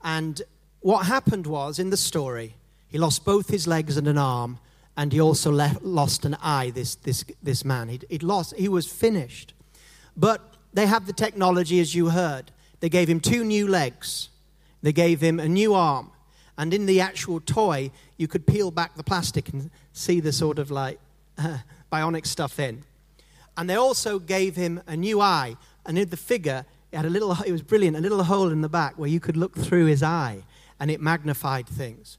[0.02, 0.42] And
[0.80, 2.56] what happened was in the story,
[2.88, 4.58] he lost both his legs and an arm,
[4.96, 7.88] and he also lost an eye, this, this, this man.
[7.88, 9.54] He'd, he'd lost, he was finished.
[10.16, 10.40] But
[10.72, 12.50] they have the technology, as you heard.
[12.80, 14.30] They gave him two new legs,
[14.82, 16.10] they gave him a new arm.
[16.56, 20.58] And in the actual toy, you could peel back the plastic and see the sort
[20.58, 21.00] of like
[21.38, 21.58] uh,
[21.92, 22.84] bionic stuff in.
[23.56, 25.56] And they also gave him a new eye.
[25.86, 28.60] And in the figure, it had a little, it was brilliant, a little hole in
[28.60, 30.42] the back where you could look through his eye
[30.78, 32.18] and it magnified things.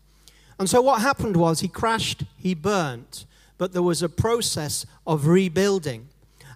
[0.59, 3.25] And so what happened was he crashed, he burnt,
[3.57, 6.07] but there was a process of rebuilding.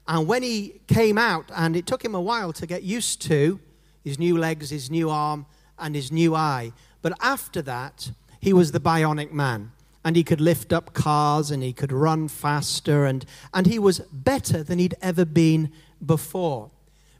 [0.08, 3.60] And when he came out, and it took him a while to get used to
[4.04, 5.48] his new legs, his new arm,
[5.78, 6.72] and his new eye.
[7.02, 9.72] But after that, he was the bionic man.
[10.04, 13.06] And he could lift up cars and he could run faster.
[13.06, 15.72] And, and he was better than he'd ever been
[16.06, 16.70] before.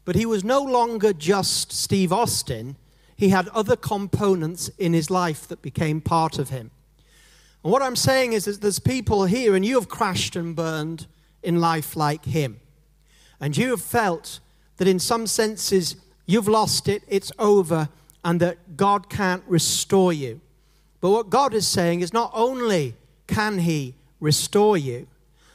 [0.04, 2.76] But he was no longer just Steve Austin,
[3.16, 6.70] he had other components in his life that became part of him.
[7.64, 11.06] And what I'm saying is that there's people here, and you have crashed and burned
[11.42, 12.60] in life like him.
[13.40, 14.38] And you have felt
[14.76, 15.96] that in some senses
[16.26, 17.88] you've lost it, it's over,
[18.26, 20.40] and that God can't restore you.
[21.00, 22.96] But what God is saying is not only
[23.28, 25.06] can He restore you,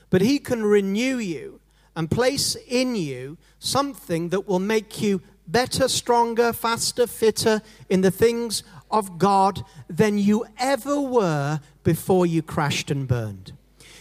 [0.10, 1.60] but He can renew you
[1.98, 8.10] and place in you something that will make you better, stronger, faster, fitter in the
[8.10, 13.52] things of God than you ever were before you crashed and burned.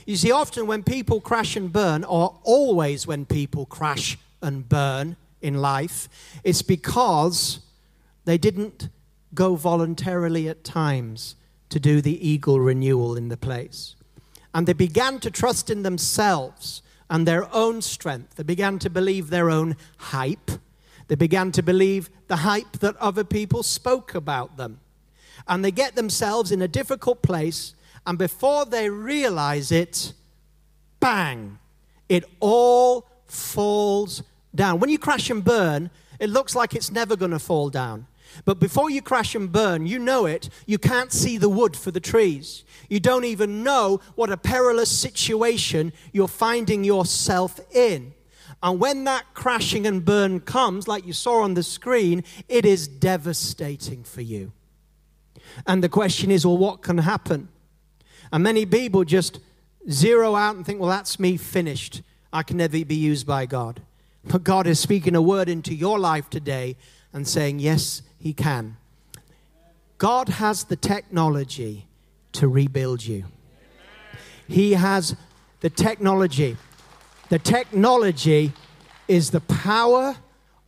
[0.07, 5.17] You see, often when people crash and burn, or always when people crash and burn
[5.43, 6.09] in life,
[6.45, 7.59] it's because
[8.31, 8.91] they didn't
[9.35, 11.35] go voluntarily at times
[11.69, 13.97] to do the eagle renewal in the place.
[14.55, 18.37] And they began to trust in themselves and their own strength.
[18.37, 20.53] They began to believe their own hype.
[21.09, 24.79] They began to believe the hype that other people spoke about them.
[25.49, 27.75] And they get themselves in a difficult place,
[28.07, 30.13] and before they realize it,
[31.01, 31.59] bang,
[32.09, 34.23] it all falls
[34.55, 34.79] down.
[34.79, 38.07] When you crash and burn, it looks like it's never going to fall down.
[38.45, 40.49] But before you crash and burn, you know it.
[40.67, 42.65] You can't see the wood for the trees.
[42.89, 48.15] You don't even know what a perilous situation you're finding yourself in.
[48.63, 52.87] And when that crashing and burn comes, like you saw on the screen, it is
[52.89, 54.53] devastating for you.
[55.67, 57.49] And the question is, well, what can happen?
[58.33, 59.41] And many people just
[59.91, 62.03] zero out and think, well, that's me finished.
[62.33, 63.83] I can never be used by God.
[64.25, 66.77] But God is speaking a word into your life today
[67.13, 68.77] and saying, yes, He can.
[69.99, 71.87] God has the technology
[72.33, 73.25] to rebuild you.
[74.49, 75.15] He has
[75.61, 76.57] the technology.
[77.29, 78.53] The technology
[79.07, 80.17] is the power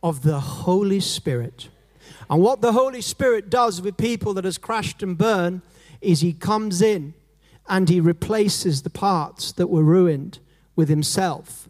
[0.01, 1.69] of the Holy Spirit.
[2.29, 5.61] And what the Holy Spirit does with people that has crashed and burned
[6.01, 7.13] is he comes in
[7.67, 10.39] and he replaces the parts that were ruined
[10.75, 11.69] with himself.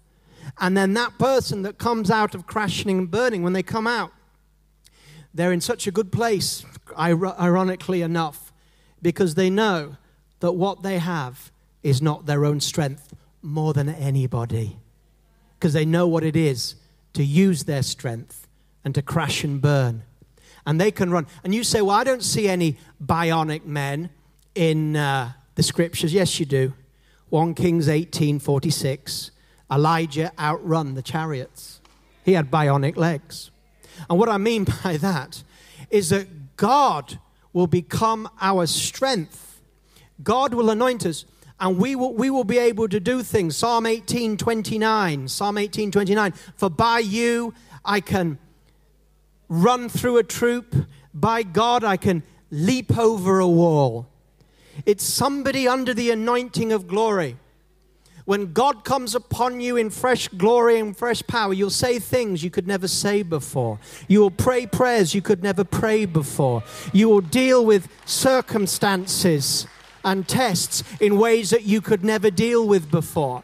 [0.59, 4.11] And then that person that comes out of crashing and burning, when they come out,
[5.34, 6.65] they're in such a good place,
[6.97, 8.53] ironically enough,
[9.01, 9.97] because they know
[10.39, 14.77] that what they have is not their own strength more than anybody.
[15.57, 16.75] Because they know what it is
[17.13, 18.47] to use their strength
[18.84, 20.03] and to crash and burn.
[20.65, 21.27] And they can run.
[21.43, 24.09] And you say, Well, I don't see any bionic men
[24.55, 26.13] in uh, the scriptures.
[26.13, 26.73] Yes, you do.
[27.29, 29.31] 1 Kings 18 46.
[29.71, 31.81] Elijah outrun the chariots.
[32.23, 33.51] He had bionic legs.
[34.10, 35.44] And what I mean by that
[35.89, 36.28] is that
[36.58, 37.20] God
[37.52, 39.62] will become our strength.
[40.24, 41.26] God will anoint us
[41.60, 43.56] and we will, we will be able to do things.
[43.56, 45.28] Psalm 18 29.
[45.28, 46.32] Psalm 18 29.
[46.56, 47.54] For by you
[47.86, 48.38] I can
[49.48, 50.76] run through a troop.
[51.14, 54.10] By God I can leap over a wall.
[54.86, 57.38] It's somebody under the anointing of glory.
[58.26, 62.49] When God comes upon you in fresh glory and fresh power, you'll say things you
[62.49, 63.80] could never say before.
[64.07, 66.63] You will pray prayers you could never pray before.
[66.93, 69.67] You will deal with circumstances
[70.05, 73.43] and tests in ways that you could never deal with before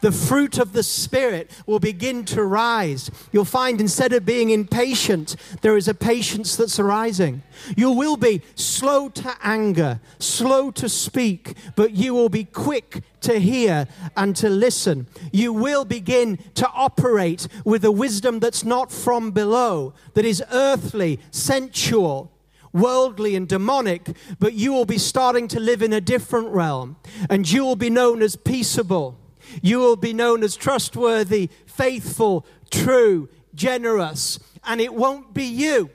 [0.00, 3.10] the fruit of the Spirit will begin to rise.
[3.32, 7.42] You'll find instead of being impatient, there is a patience that's arising.
[7.76, 13.38] You will be slow to anger, slow to speak, but you will be quick to
[13.38, 13.86] hear
[14.16, 15.06] and to listen.
[15.32, 21.20] You will begin to operate with a wisdom that's not from below, that is earthly,
[21.30, 22.32] sensual
[22.72, 26.96] worldly and demonic, but you will be starting to live in a different realm
[27.28, 29.18] and you will be known as peaceable.
[29.62, 35.90] You will be known as trustworthy, faithful, true, generous, and it won't be you.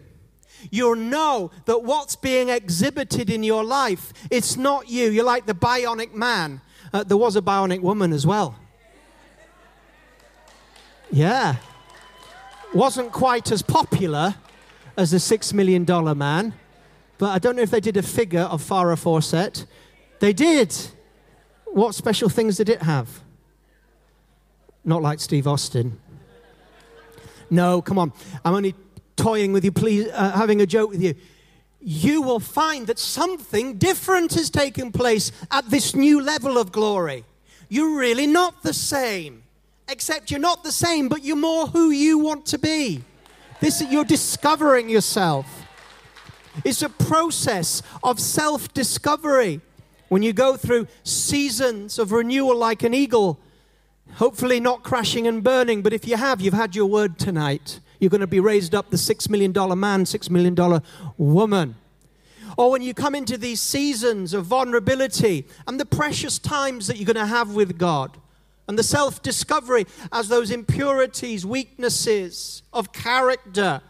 [0.71, 5.09] You'll know that what's being exhibited in your life, it's not you.
[5.09, 6.61] You're like the bionic man.
[6.91, 8.55] Uh, there was a bionic woman as well.
[11.11, 11.57] Yeah.
[12.73, 14.35] Wasn't quite as popular
[14.97, 16.53] as the six million dollar man,
[17.17, 19.65] but I don't know if they did a figure of Farrah Fawcett.
[20.19, 20.75] They did.
[21.65, 23.21] What special things did it have?
[24.85, 25.99] Not like Steve Austin.
[27.49, 28.13] No, come on.
[28.43, 28.75] I'm only
[29.15, 31.15] toying with you, please, uh, having a joke with you.
[31.81, 37.25] You will find that something different has taken place at this new level of glory.
[37.67, 39.43] You're really not the same,
[39.89, 43.03] except you're not the same, but you're more who you want to be.
[43.59, 45.63] This you're discovering yourself.
[46.63, 49.61] It's a process of self discovery.
[50.09, 53.39] When you go through seasons of renewal like an eagle,
[54.13, 57.79] Hopefully, not crashing and burning, but if you have, you've had your word tonight.
[57.99, 60.81] You're going to be raised up the $6 million man, $6 million
[61.17, 61.75] woman.
[62.57, 67.05] Or when you come into these seasons of vulnerability and the precious times that you're
[67.05, 68.17] going to have with God
[68.67, 73.81] and the self discovery as those impurities, weaknesses of character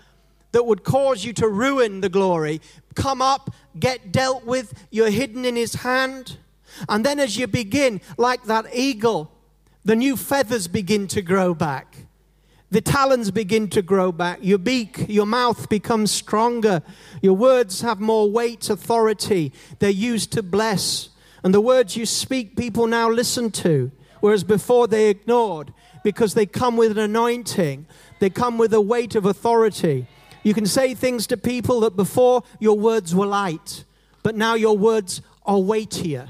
[0.51, 2.61] that would cause you to ruin the glory
[2.95, 6.37] come up, get dealt with, you're hidden in His hand.
[6.89, 9.31] And then as you begin, like that eagle,
[9.85, 12.07] the new feathers begin to grow back.
[12.71, 14.39] The talons begin to grow back.
[14.41, 16.81] Your beak, your mouth becomes stronger.
[17.21, 19.53] Your words have more weight, authority.
[19.77, 21.09] They're used to bless.
[21.43, 25.71] And the words you speak, people now listen to, whereas before they ignored
[26.03, 27.85] because they come with an anointing,
[28.19, 30.07] they come with a weight of authority.
[30.41, 33.85] You can say things to people that before your words were light,
[34.23, 36.29] but now your words are weightier.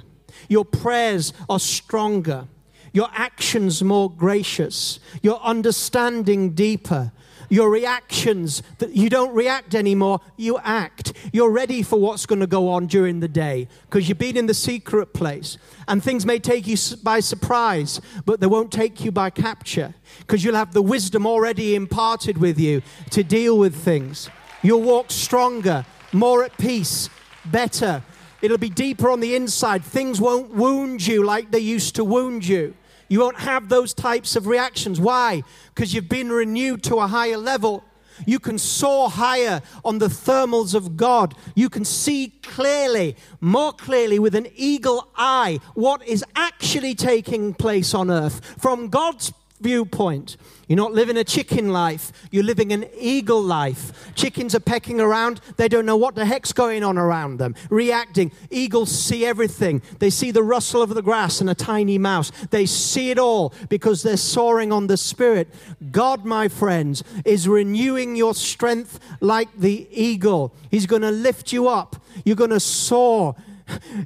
[0.50, 2.50] Your prayers are stronger
[2.96, 7.12] your actions more gracious, your understanding deeper,
[7.50, 11.12] your reactions that you don't react anymore, you act.
[11.34, 14.46] You're ready for what's going to go on during the day because you've been in
[14.46, 15.58] the secret place
[15.90, 20.46] and things may take you by surprise, but they won't take you by capture because
[20.46, 24.30] you'll have the wisdom already imparted with you to deal with things.
[24.62, 27.10] You'll walk stronger, more at peace,
[27.44, 28.04] better.
[28.42, 29.84] It'll be deeper on the inside.
[29.84, 32.74] Things won't wound you like they used to wound you.
[33.08, 35.00] You won't have those types of reactions.
[35.00, 35.44] Why?
[35.74, 37.84] Because you've been renewed to a higher level.
[38.26, 41.36] You can soar higher on the thermals of God.
[41.54, 47.94] You can see clearly, more clearly, with an eagle eye, what is actually taking place
[47.94, 49.34] on earth from God's
[49.66, 50.38] viewpoint.
[50.68, 54.14] You're not living a chicken life, you're living an eagle life.
[54.14, 58.32] Chickens are pecking around, they don't know what the heck's going on around them, reacting.
[58.52, 59.82] Eagles see everything.
[59.98, 62.32] They see the rustle of the grass and a tiny mouse.
[62.52, 65.48] They see it all because they're soaring on the Spirit.
[65.92, 70.54] God, my friends, is renewing your strength like the eagle.
[70.70, 73.36] He's going to lift you up, you're going to soar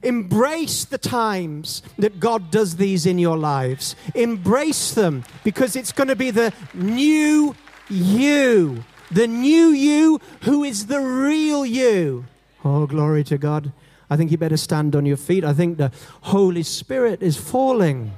[0.03, 3.95] Embrace the times that God does these in your lives.
[4.15, 7.55] Embrace them because it's going to be the new
[7.89, 8.83] you.
[9.11, 12.25] The new you who is the real you.
[12.63, 13.71] Oh, glory to God.
[14.09, 15.43] I think you better stand on your feet.
[15.43, 15.91] I think the
[16.21, 18.11] Holy Spirit is falling.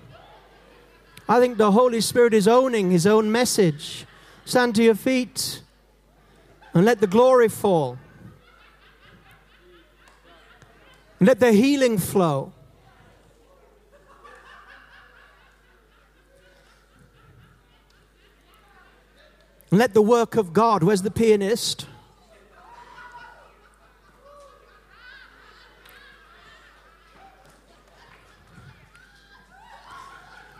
[1.27, 4.05] I think the Holy Spirit is owning his own message.
[4.45, 5.61] Stand to your feet
[6.73, 7.97] and let the glory fall.
[11.23, 12.51] Let the healing flow.
[19.69, 21.85] Let the work of God, where's the pianist?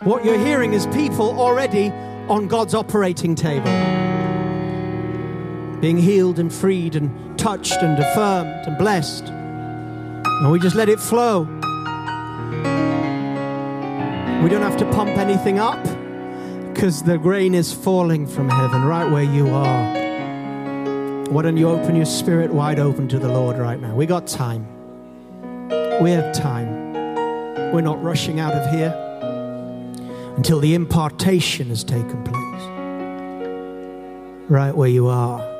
[0.04, 1.90] What you're hearing is people already
[2.28, 3.70] on God's operating table,
[5.80, 9.41] being healed and freed and touched and affirmed and blessed.
[10.42, 11.42] And we just let it flow.
[14.42, 15.80] We don't have to pump anything up
[16.72, 20.02] because the grain is falling from heaven right where you are.
[21.30, 23.94] Why don't you open your spirit wide open to the Lord right now?
[23.94, 24.66] We got time.
[26.02, 26.92] We have time.
[27.72, 28.92] We're not rushing out of here
[30.36, 32.64] until the impartation has taken place.
[34.50, 35.51] Right where you are.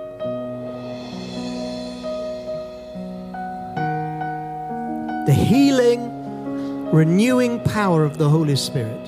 [5.25, 9.07] The healing, renewing power of the Holy Spirit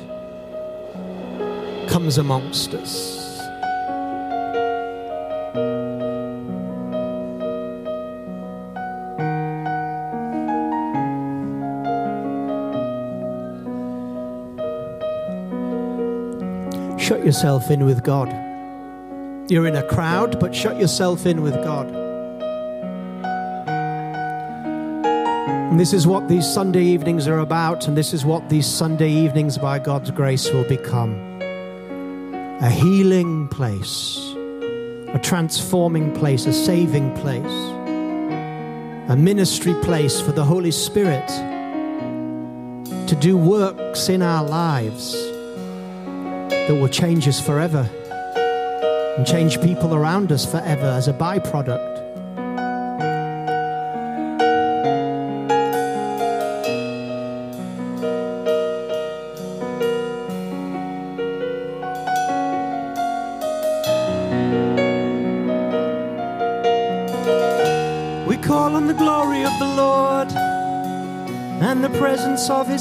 [1.88, 3.24] comes amongst us.
[17.00, 18.28] Shut yourself in with God.
[19.50, 22.03] You're in a crowd, but shut yourself in with God.
[25.74, 29.10] And this is what these Sunday evenings are about, and this is what these Sunday
[29.10, 31.16] evenings, by God's grace, will become
[32.62, 34.16] a healing place,
[35.08, 37.44] a transforming place, a saving place,
[39.10, 41.26] a ministry place for the Holy Spirit
[43.08, 45.12] to do works in our lives
[46.50, 47.90] that will change us forever
[49.16, 51.93] and change people around us forever as a byproduct.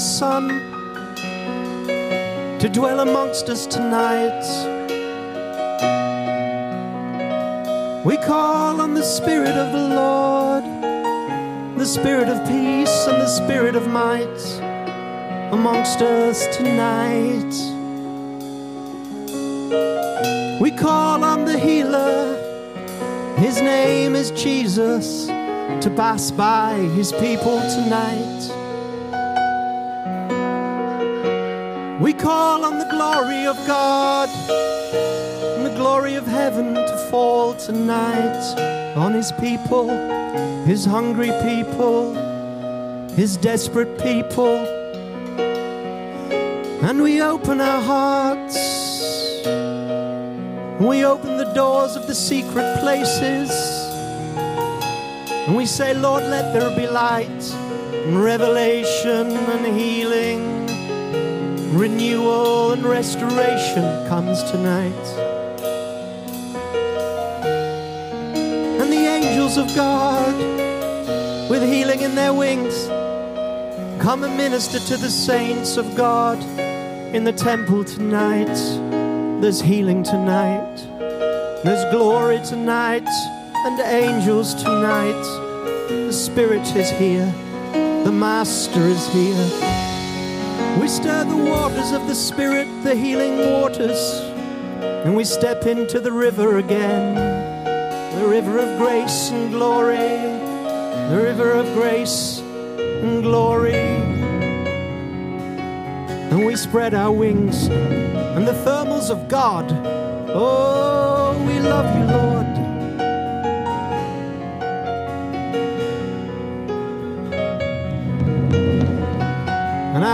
[0.04, 0.48] Son
[2.60, 4.44] to dwell amongst us tonight.
[8.04, 10.64] We call on the Spirit of the Lord,
[11.78, 14.60] the Spirit of peace and the Spirit of might
[15.52, 17.54] amongst us tonight.
[20.60, 22.36] We call on the healer,
[23.38, 28.33] his name is Jesus, to pass by his people tonight.
[32.24, 38.42] Call on the glory of God and the glory of heaven to fall tonight
[38.96, 39.90] on his people,
[40.64, 42.14] his hungry people,
[43.10, 44.56] his desperate people.
[46.86, 48.56] And we open our hearts,
[50.80, 53.50] we open the doors of the secret places,
[55.46, 57.44] and we say, Lord, let there be light
[58.06, 60.53] and revelation and healing
[61.74, 65.06] renewal and restoration comes tonight.
[68.80, 70.34] And the angels of God,
[71.50, 72.86] with healing in their wings,
[74.00, 76.40] come and minister to the saints of God
[77.14, 78.54] in the temple tonight.
[79.40, 80.76] There's healing tonight,
[81.64, 83.08] there's glory tonight,
[83.66, 85.22] and angels tonight.
[85.88, 87.32] The Spirit is here,
[88.04, 89.63] the Master is here.
[90.80, 94.20] We stir the waters of the Spirit, the healing waters,
[95.04, 97.14] and we step into the river again.
[98.18, 103.74] The river of grace and glory, the river of grace and glory.
[106.30, 109.70] And we spread our wings and the thermals of God.
[110.30, 111.83] Oh, we love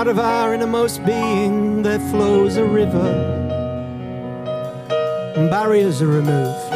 [0.01, 3.13] out of our innermost being there flows a river.
[5.51, 6.71] Barriers are removed.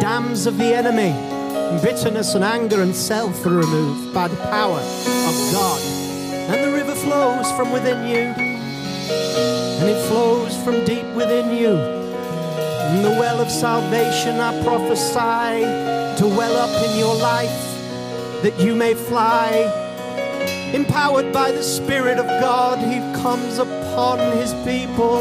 [0.00, 1.12] Dams of the enemy,
[1.82, 5.78] bitterness and anger and self are removed by the power of God.
[6.48, 8.32] And the river flows from within you.
[9.78, 11.76] And it flows from deep within you.
[11.76, 15.66] And the well of salvation I prophesy
[16.18, 17.60] to well up in your life
[18.42, 19.85] that you may fly.
[20.74, 25.20] Empowered by the Spirit of God, He comes upon His people,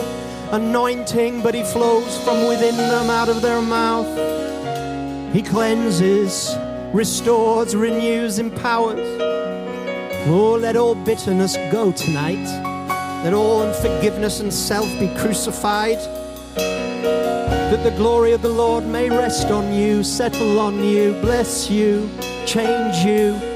[0.52, 4.08] anointing, but He flows from within them out of their mouth.
[5.34, 6.56] He cleanses,
[6.94, 9.22] restores, renews, empowers.
[10.28, 12.46] Oh, let all bitterness go tonight.
[13.24, 16.00] Let all unforgiveness and self be crucified.
[16.56, 22.10] That the glory of the Lord may rest on you, settle on you, bless you,
[22.46, 23.55] change you.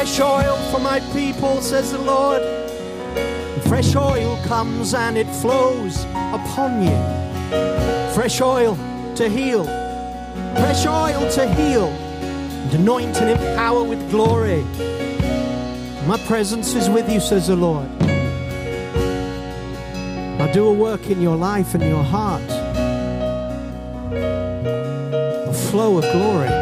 [0.00, 2.40] Fresh oil for my people, says the Lord.
[3.64, 8.14] Fresh oil comes and it flows upon you.
[8.14, 8.78] Fresh oil
[9.14, 9.64] to heal,
[10.54, 14.62] fresh oil to heal, and anoint and empower with glory.
[16.06, 17.90] My presence is with you, says the Lord.
[20.40, 22.50] I'll do a work in your life and your heart,
[25.44, 26.59] a flow of glory.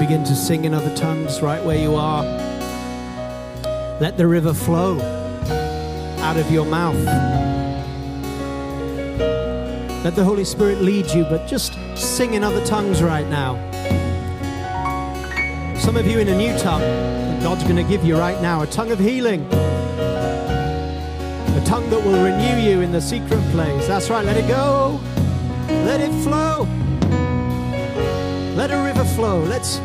[0.00, 2.24] Begin to sing in other tongues right where you are?
[4.00, 4.98] Let the river flow
[6.20, 6.96] out of your mouth.
[10.02, 13.56] Let the Holy Spirit lead you, but just sing in other tongues right now.
[15.76, 18.62] Some of you in a new tongue that God's going to give you right now
[18.62, 20.02] a tongue of healing, a
[21.66, 23.86] tongue that will renew you in the secret place.
[23.86, 24.98] That's right, let it go,
[25.68, 26.66] let it flow.
[28.56, 28.89] Let it.
[29.20, 29.40] Flow.
[29.42, 29.80] Let's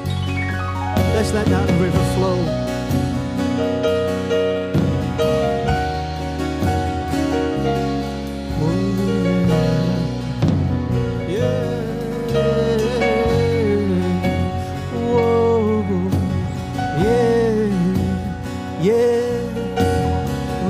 [1.16, 2.38] let's let that river flow.
[8.62, 8.80] Oh,
[11.28, 11.82] yeah.
[14.94, 15.84] Whoa.
[17.04, 17.68] Yeah.
[18.88, 19.36] Yeah.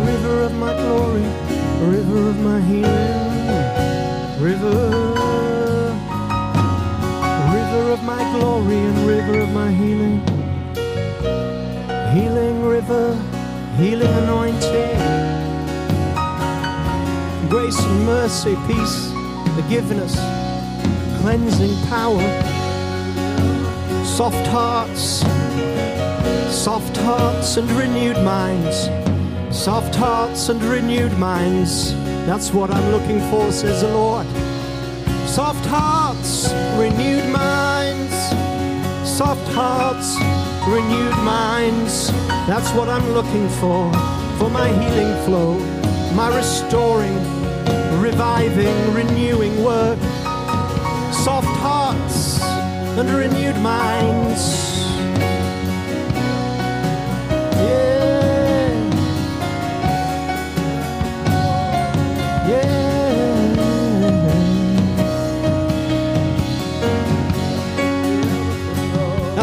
[0.09, 1.27] River of my glory,
[1.93, 5.04] river of my healing, river
[7.95, 10.19] of my glory and river of my healing.
[12.13, 13.15] Healing river,
[13.77, 14.91] healing anointing.
[17.47, 18.97] Grace and mercy, peace,
[19.55, 20.13] forgiveness,
[21.21, 22.27] cleansing power.
[24.03, 25.23] Soft hearts,
[26.53, 28.89] soft hearts and renewed minds.
[29.57, 31.93] Soft hearts and renewed minds.
[32.27, 34.27] That's what I'm looking for, says the Lord
[35.35, 37.74] soft hearts, renewed minds.
[39.57, 40.17] Hearts,
[40.67, 42.11] renewed minds.
[42.45, 43.89] That's what I'm looking for,
[44.37, 45.59] for my healing flow,
[46.13, 47.15] my restoring,
[48.01, 49.97] reviving, renewing work.
[51.13, 52.41] Soft hearts
[52.99, 54.74] and renewed minds.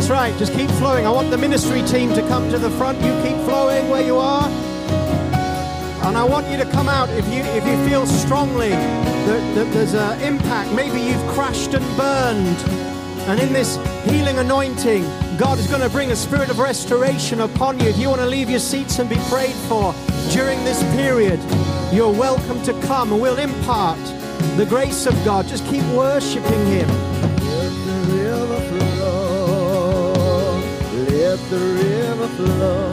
[0.02, 1.06] That's right, just keep flowing.
[1.06, 2.98] I want the ministry team to come to the front.
[3.02, 4.48] You keep flowing where you are.
[6.08, 9.72] And I want you to come out if you if you feel strongly that, that
[9.72, 10.72] there's an impact.
[10.72, 12.58] Maybe you've crashed and burned.
[13.28, 15.04] And in this healing anointing,
[15.38, 17.86] God is going to bring a spirit of restoration upon you.
[17.86, 19.94] If you want to leave your seats and be prayed for
[20.32, 21.38] during this period,
[21.92, 24.00] you're welcome to come and we'll impart
[24.56, 25.46] the grace of God.
[25.46, 27.11] Just keep worshiping Him.
[31.32, 32.92] Let the river flow.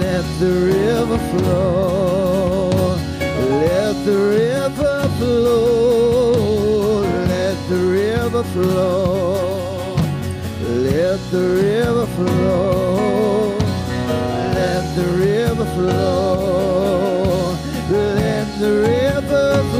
[0.00, 2.96] Let the river flow.
[3.60, 7.02] Let the river flow.
[7.28, 9.96] Let the river flow.
[10.88, 13.58] Let the river flow.
[14.56, 17.58] Let the river flow.
[17.90, 19.73] Let the river flow.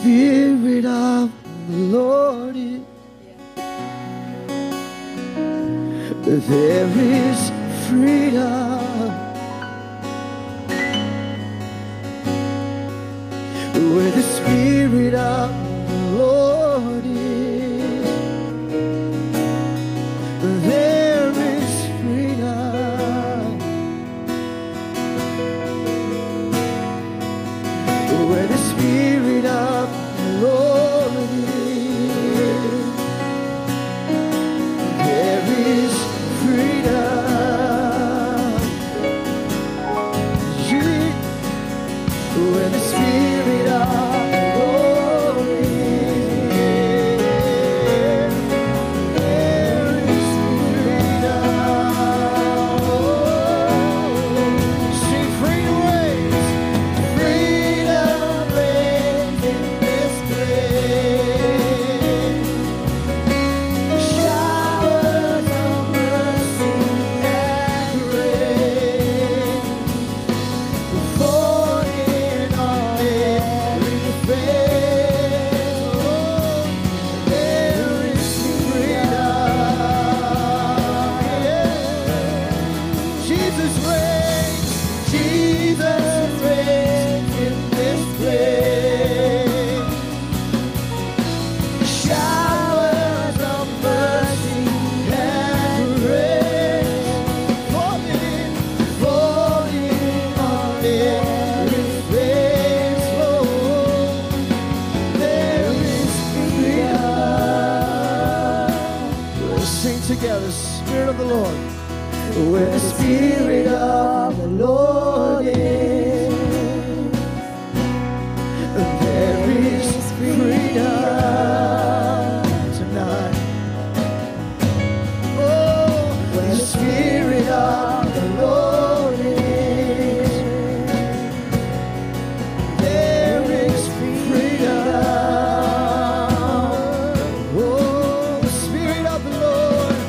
[0.00, 1.32] Spirit of
[1.68, 2.82] the Lord is.
[6.24, 7.50] There is
[7.88, 8.67] freedom.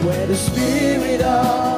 [0.10, 1.69] where the Spirit of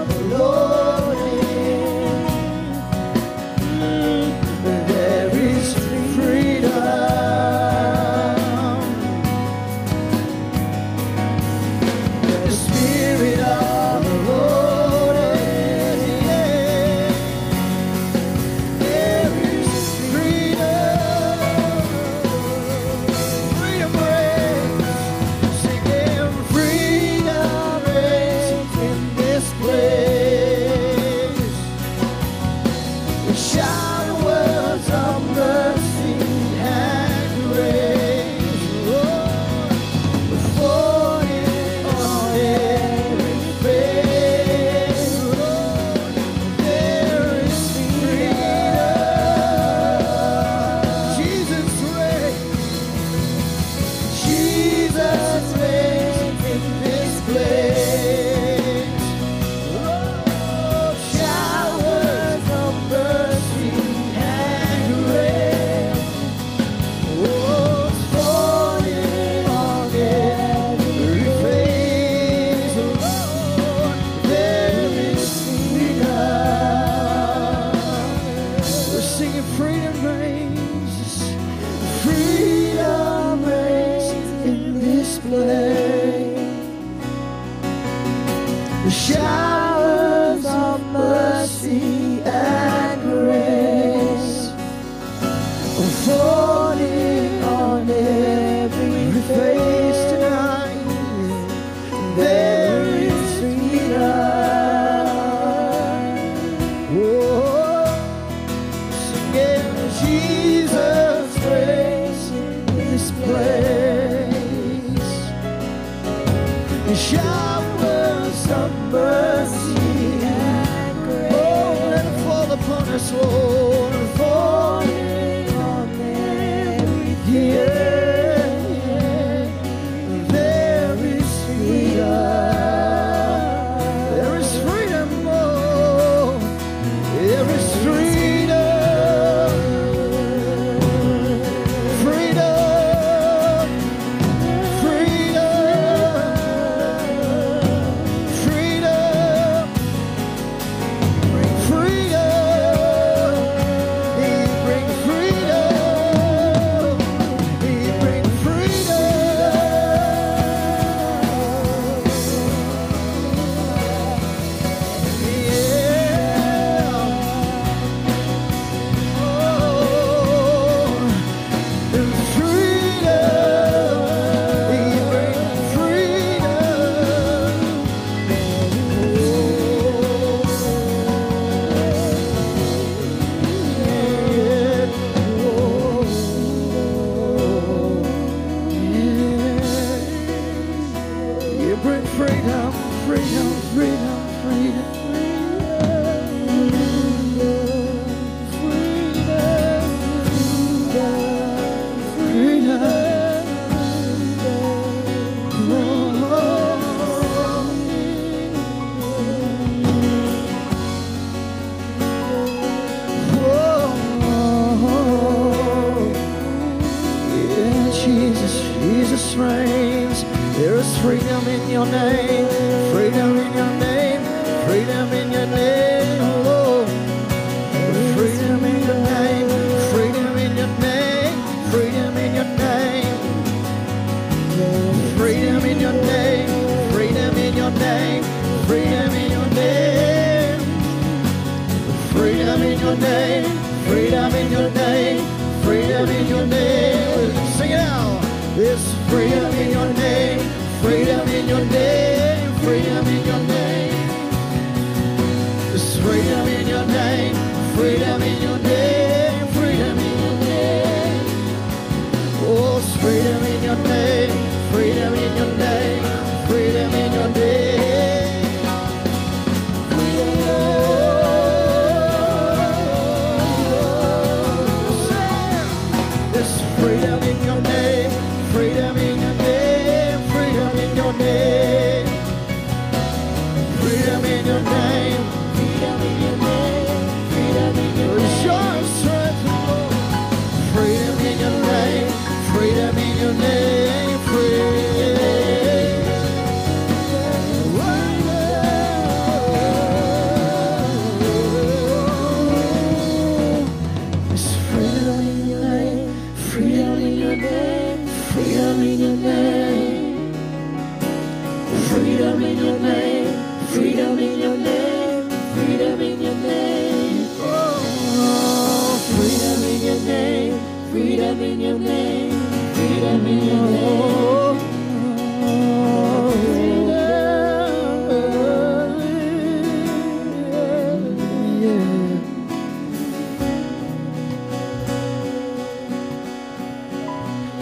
[312.66, 317.28] your name, freedom in your name, freedom in your name.
[317.40, 320.60] Oh, freedom in your name,
[320.92, 322.32] freedom in your name,
[322.74, 324.22] freedom in your name.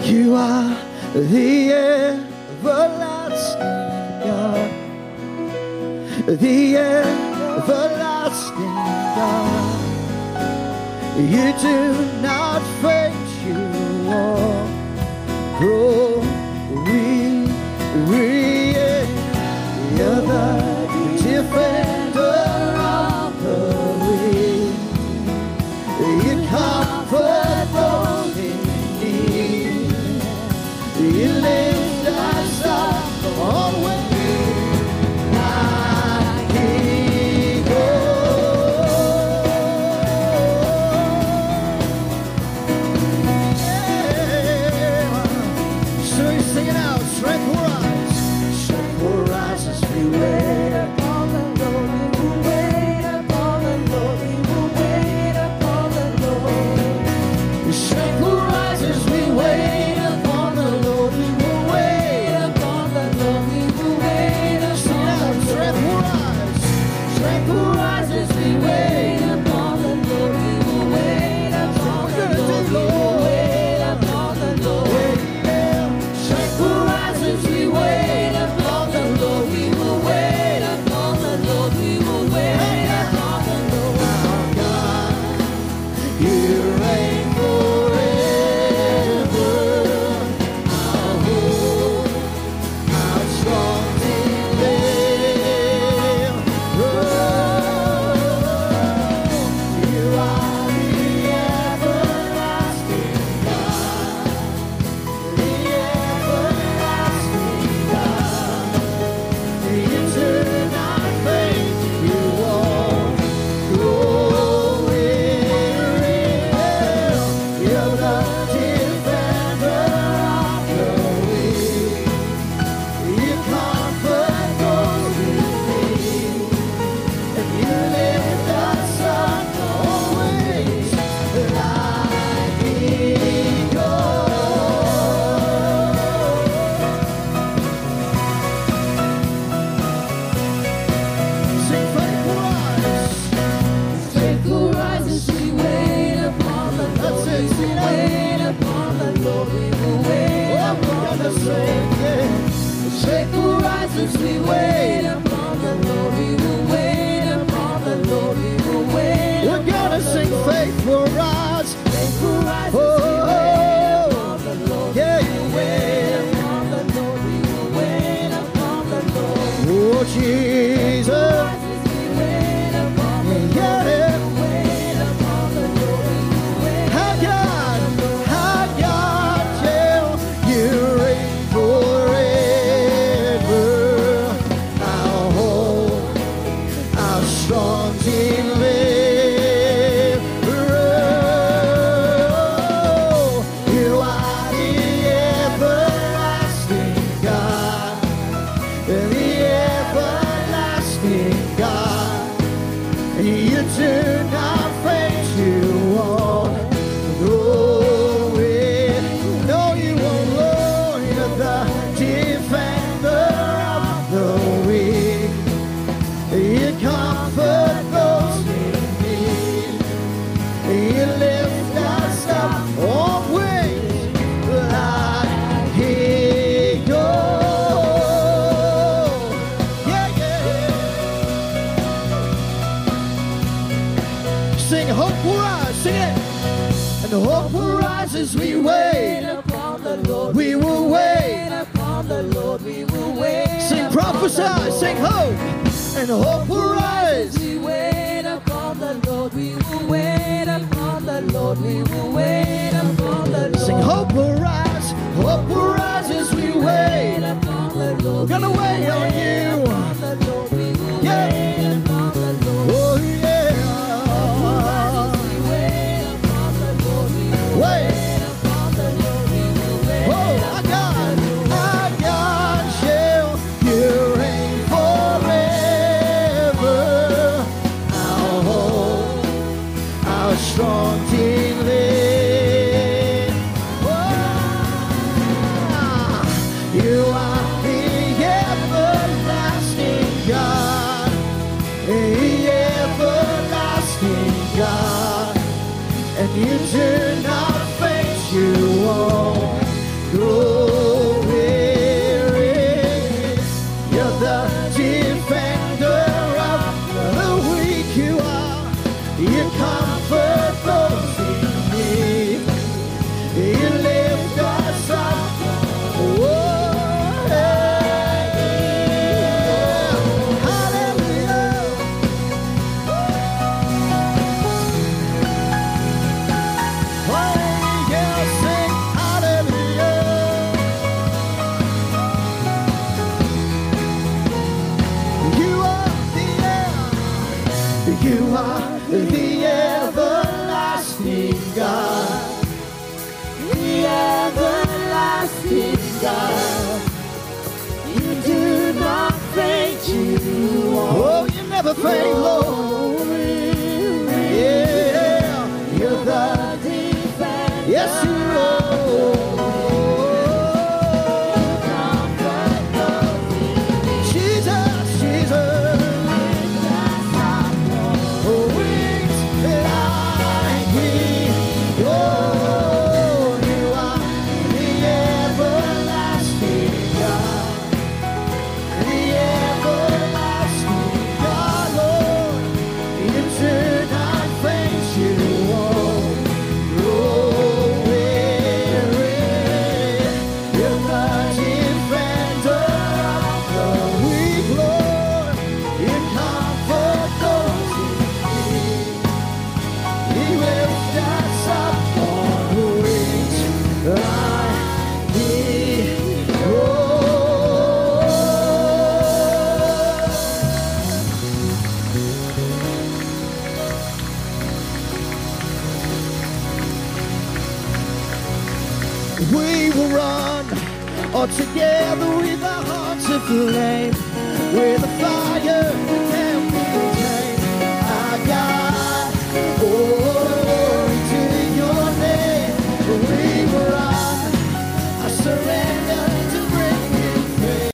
[0.04, 0.76] You are
[1.14, 2.19] the end.
[6.26, 8.74] the everlasting
[9.16, 9.80] God.
[11.18, 13.12] You do not fade,
[13.46, 14.50] you are.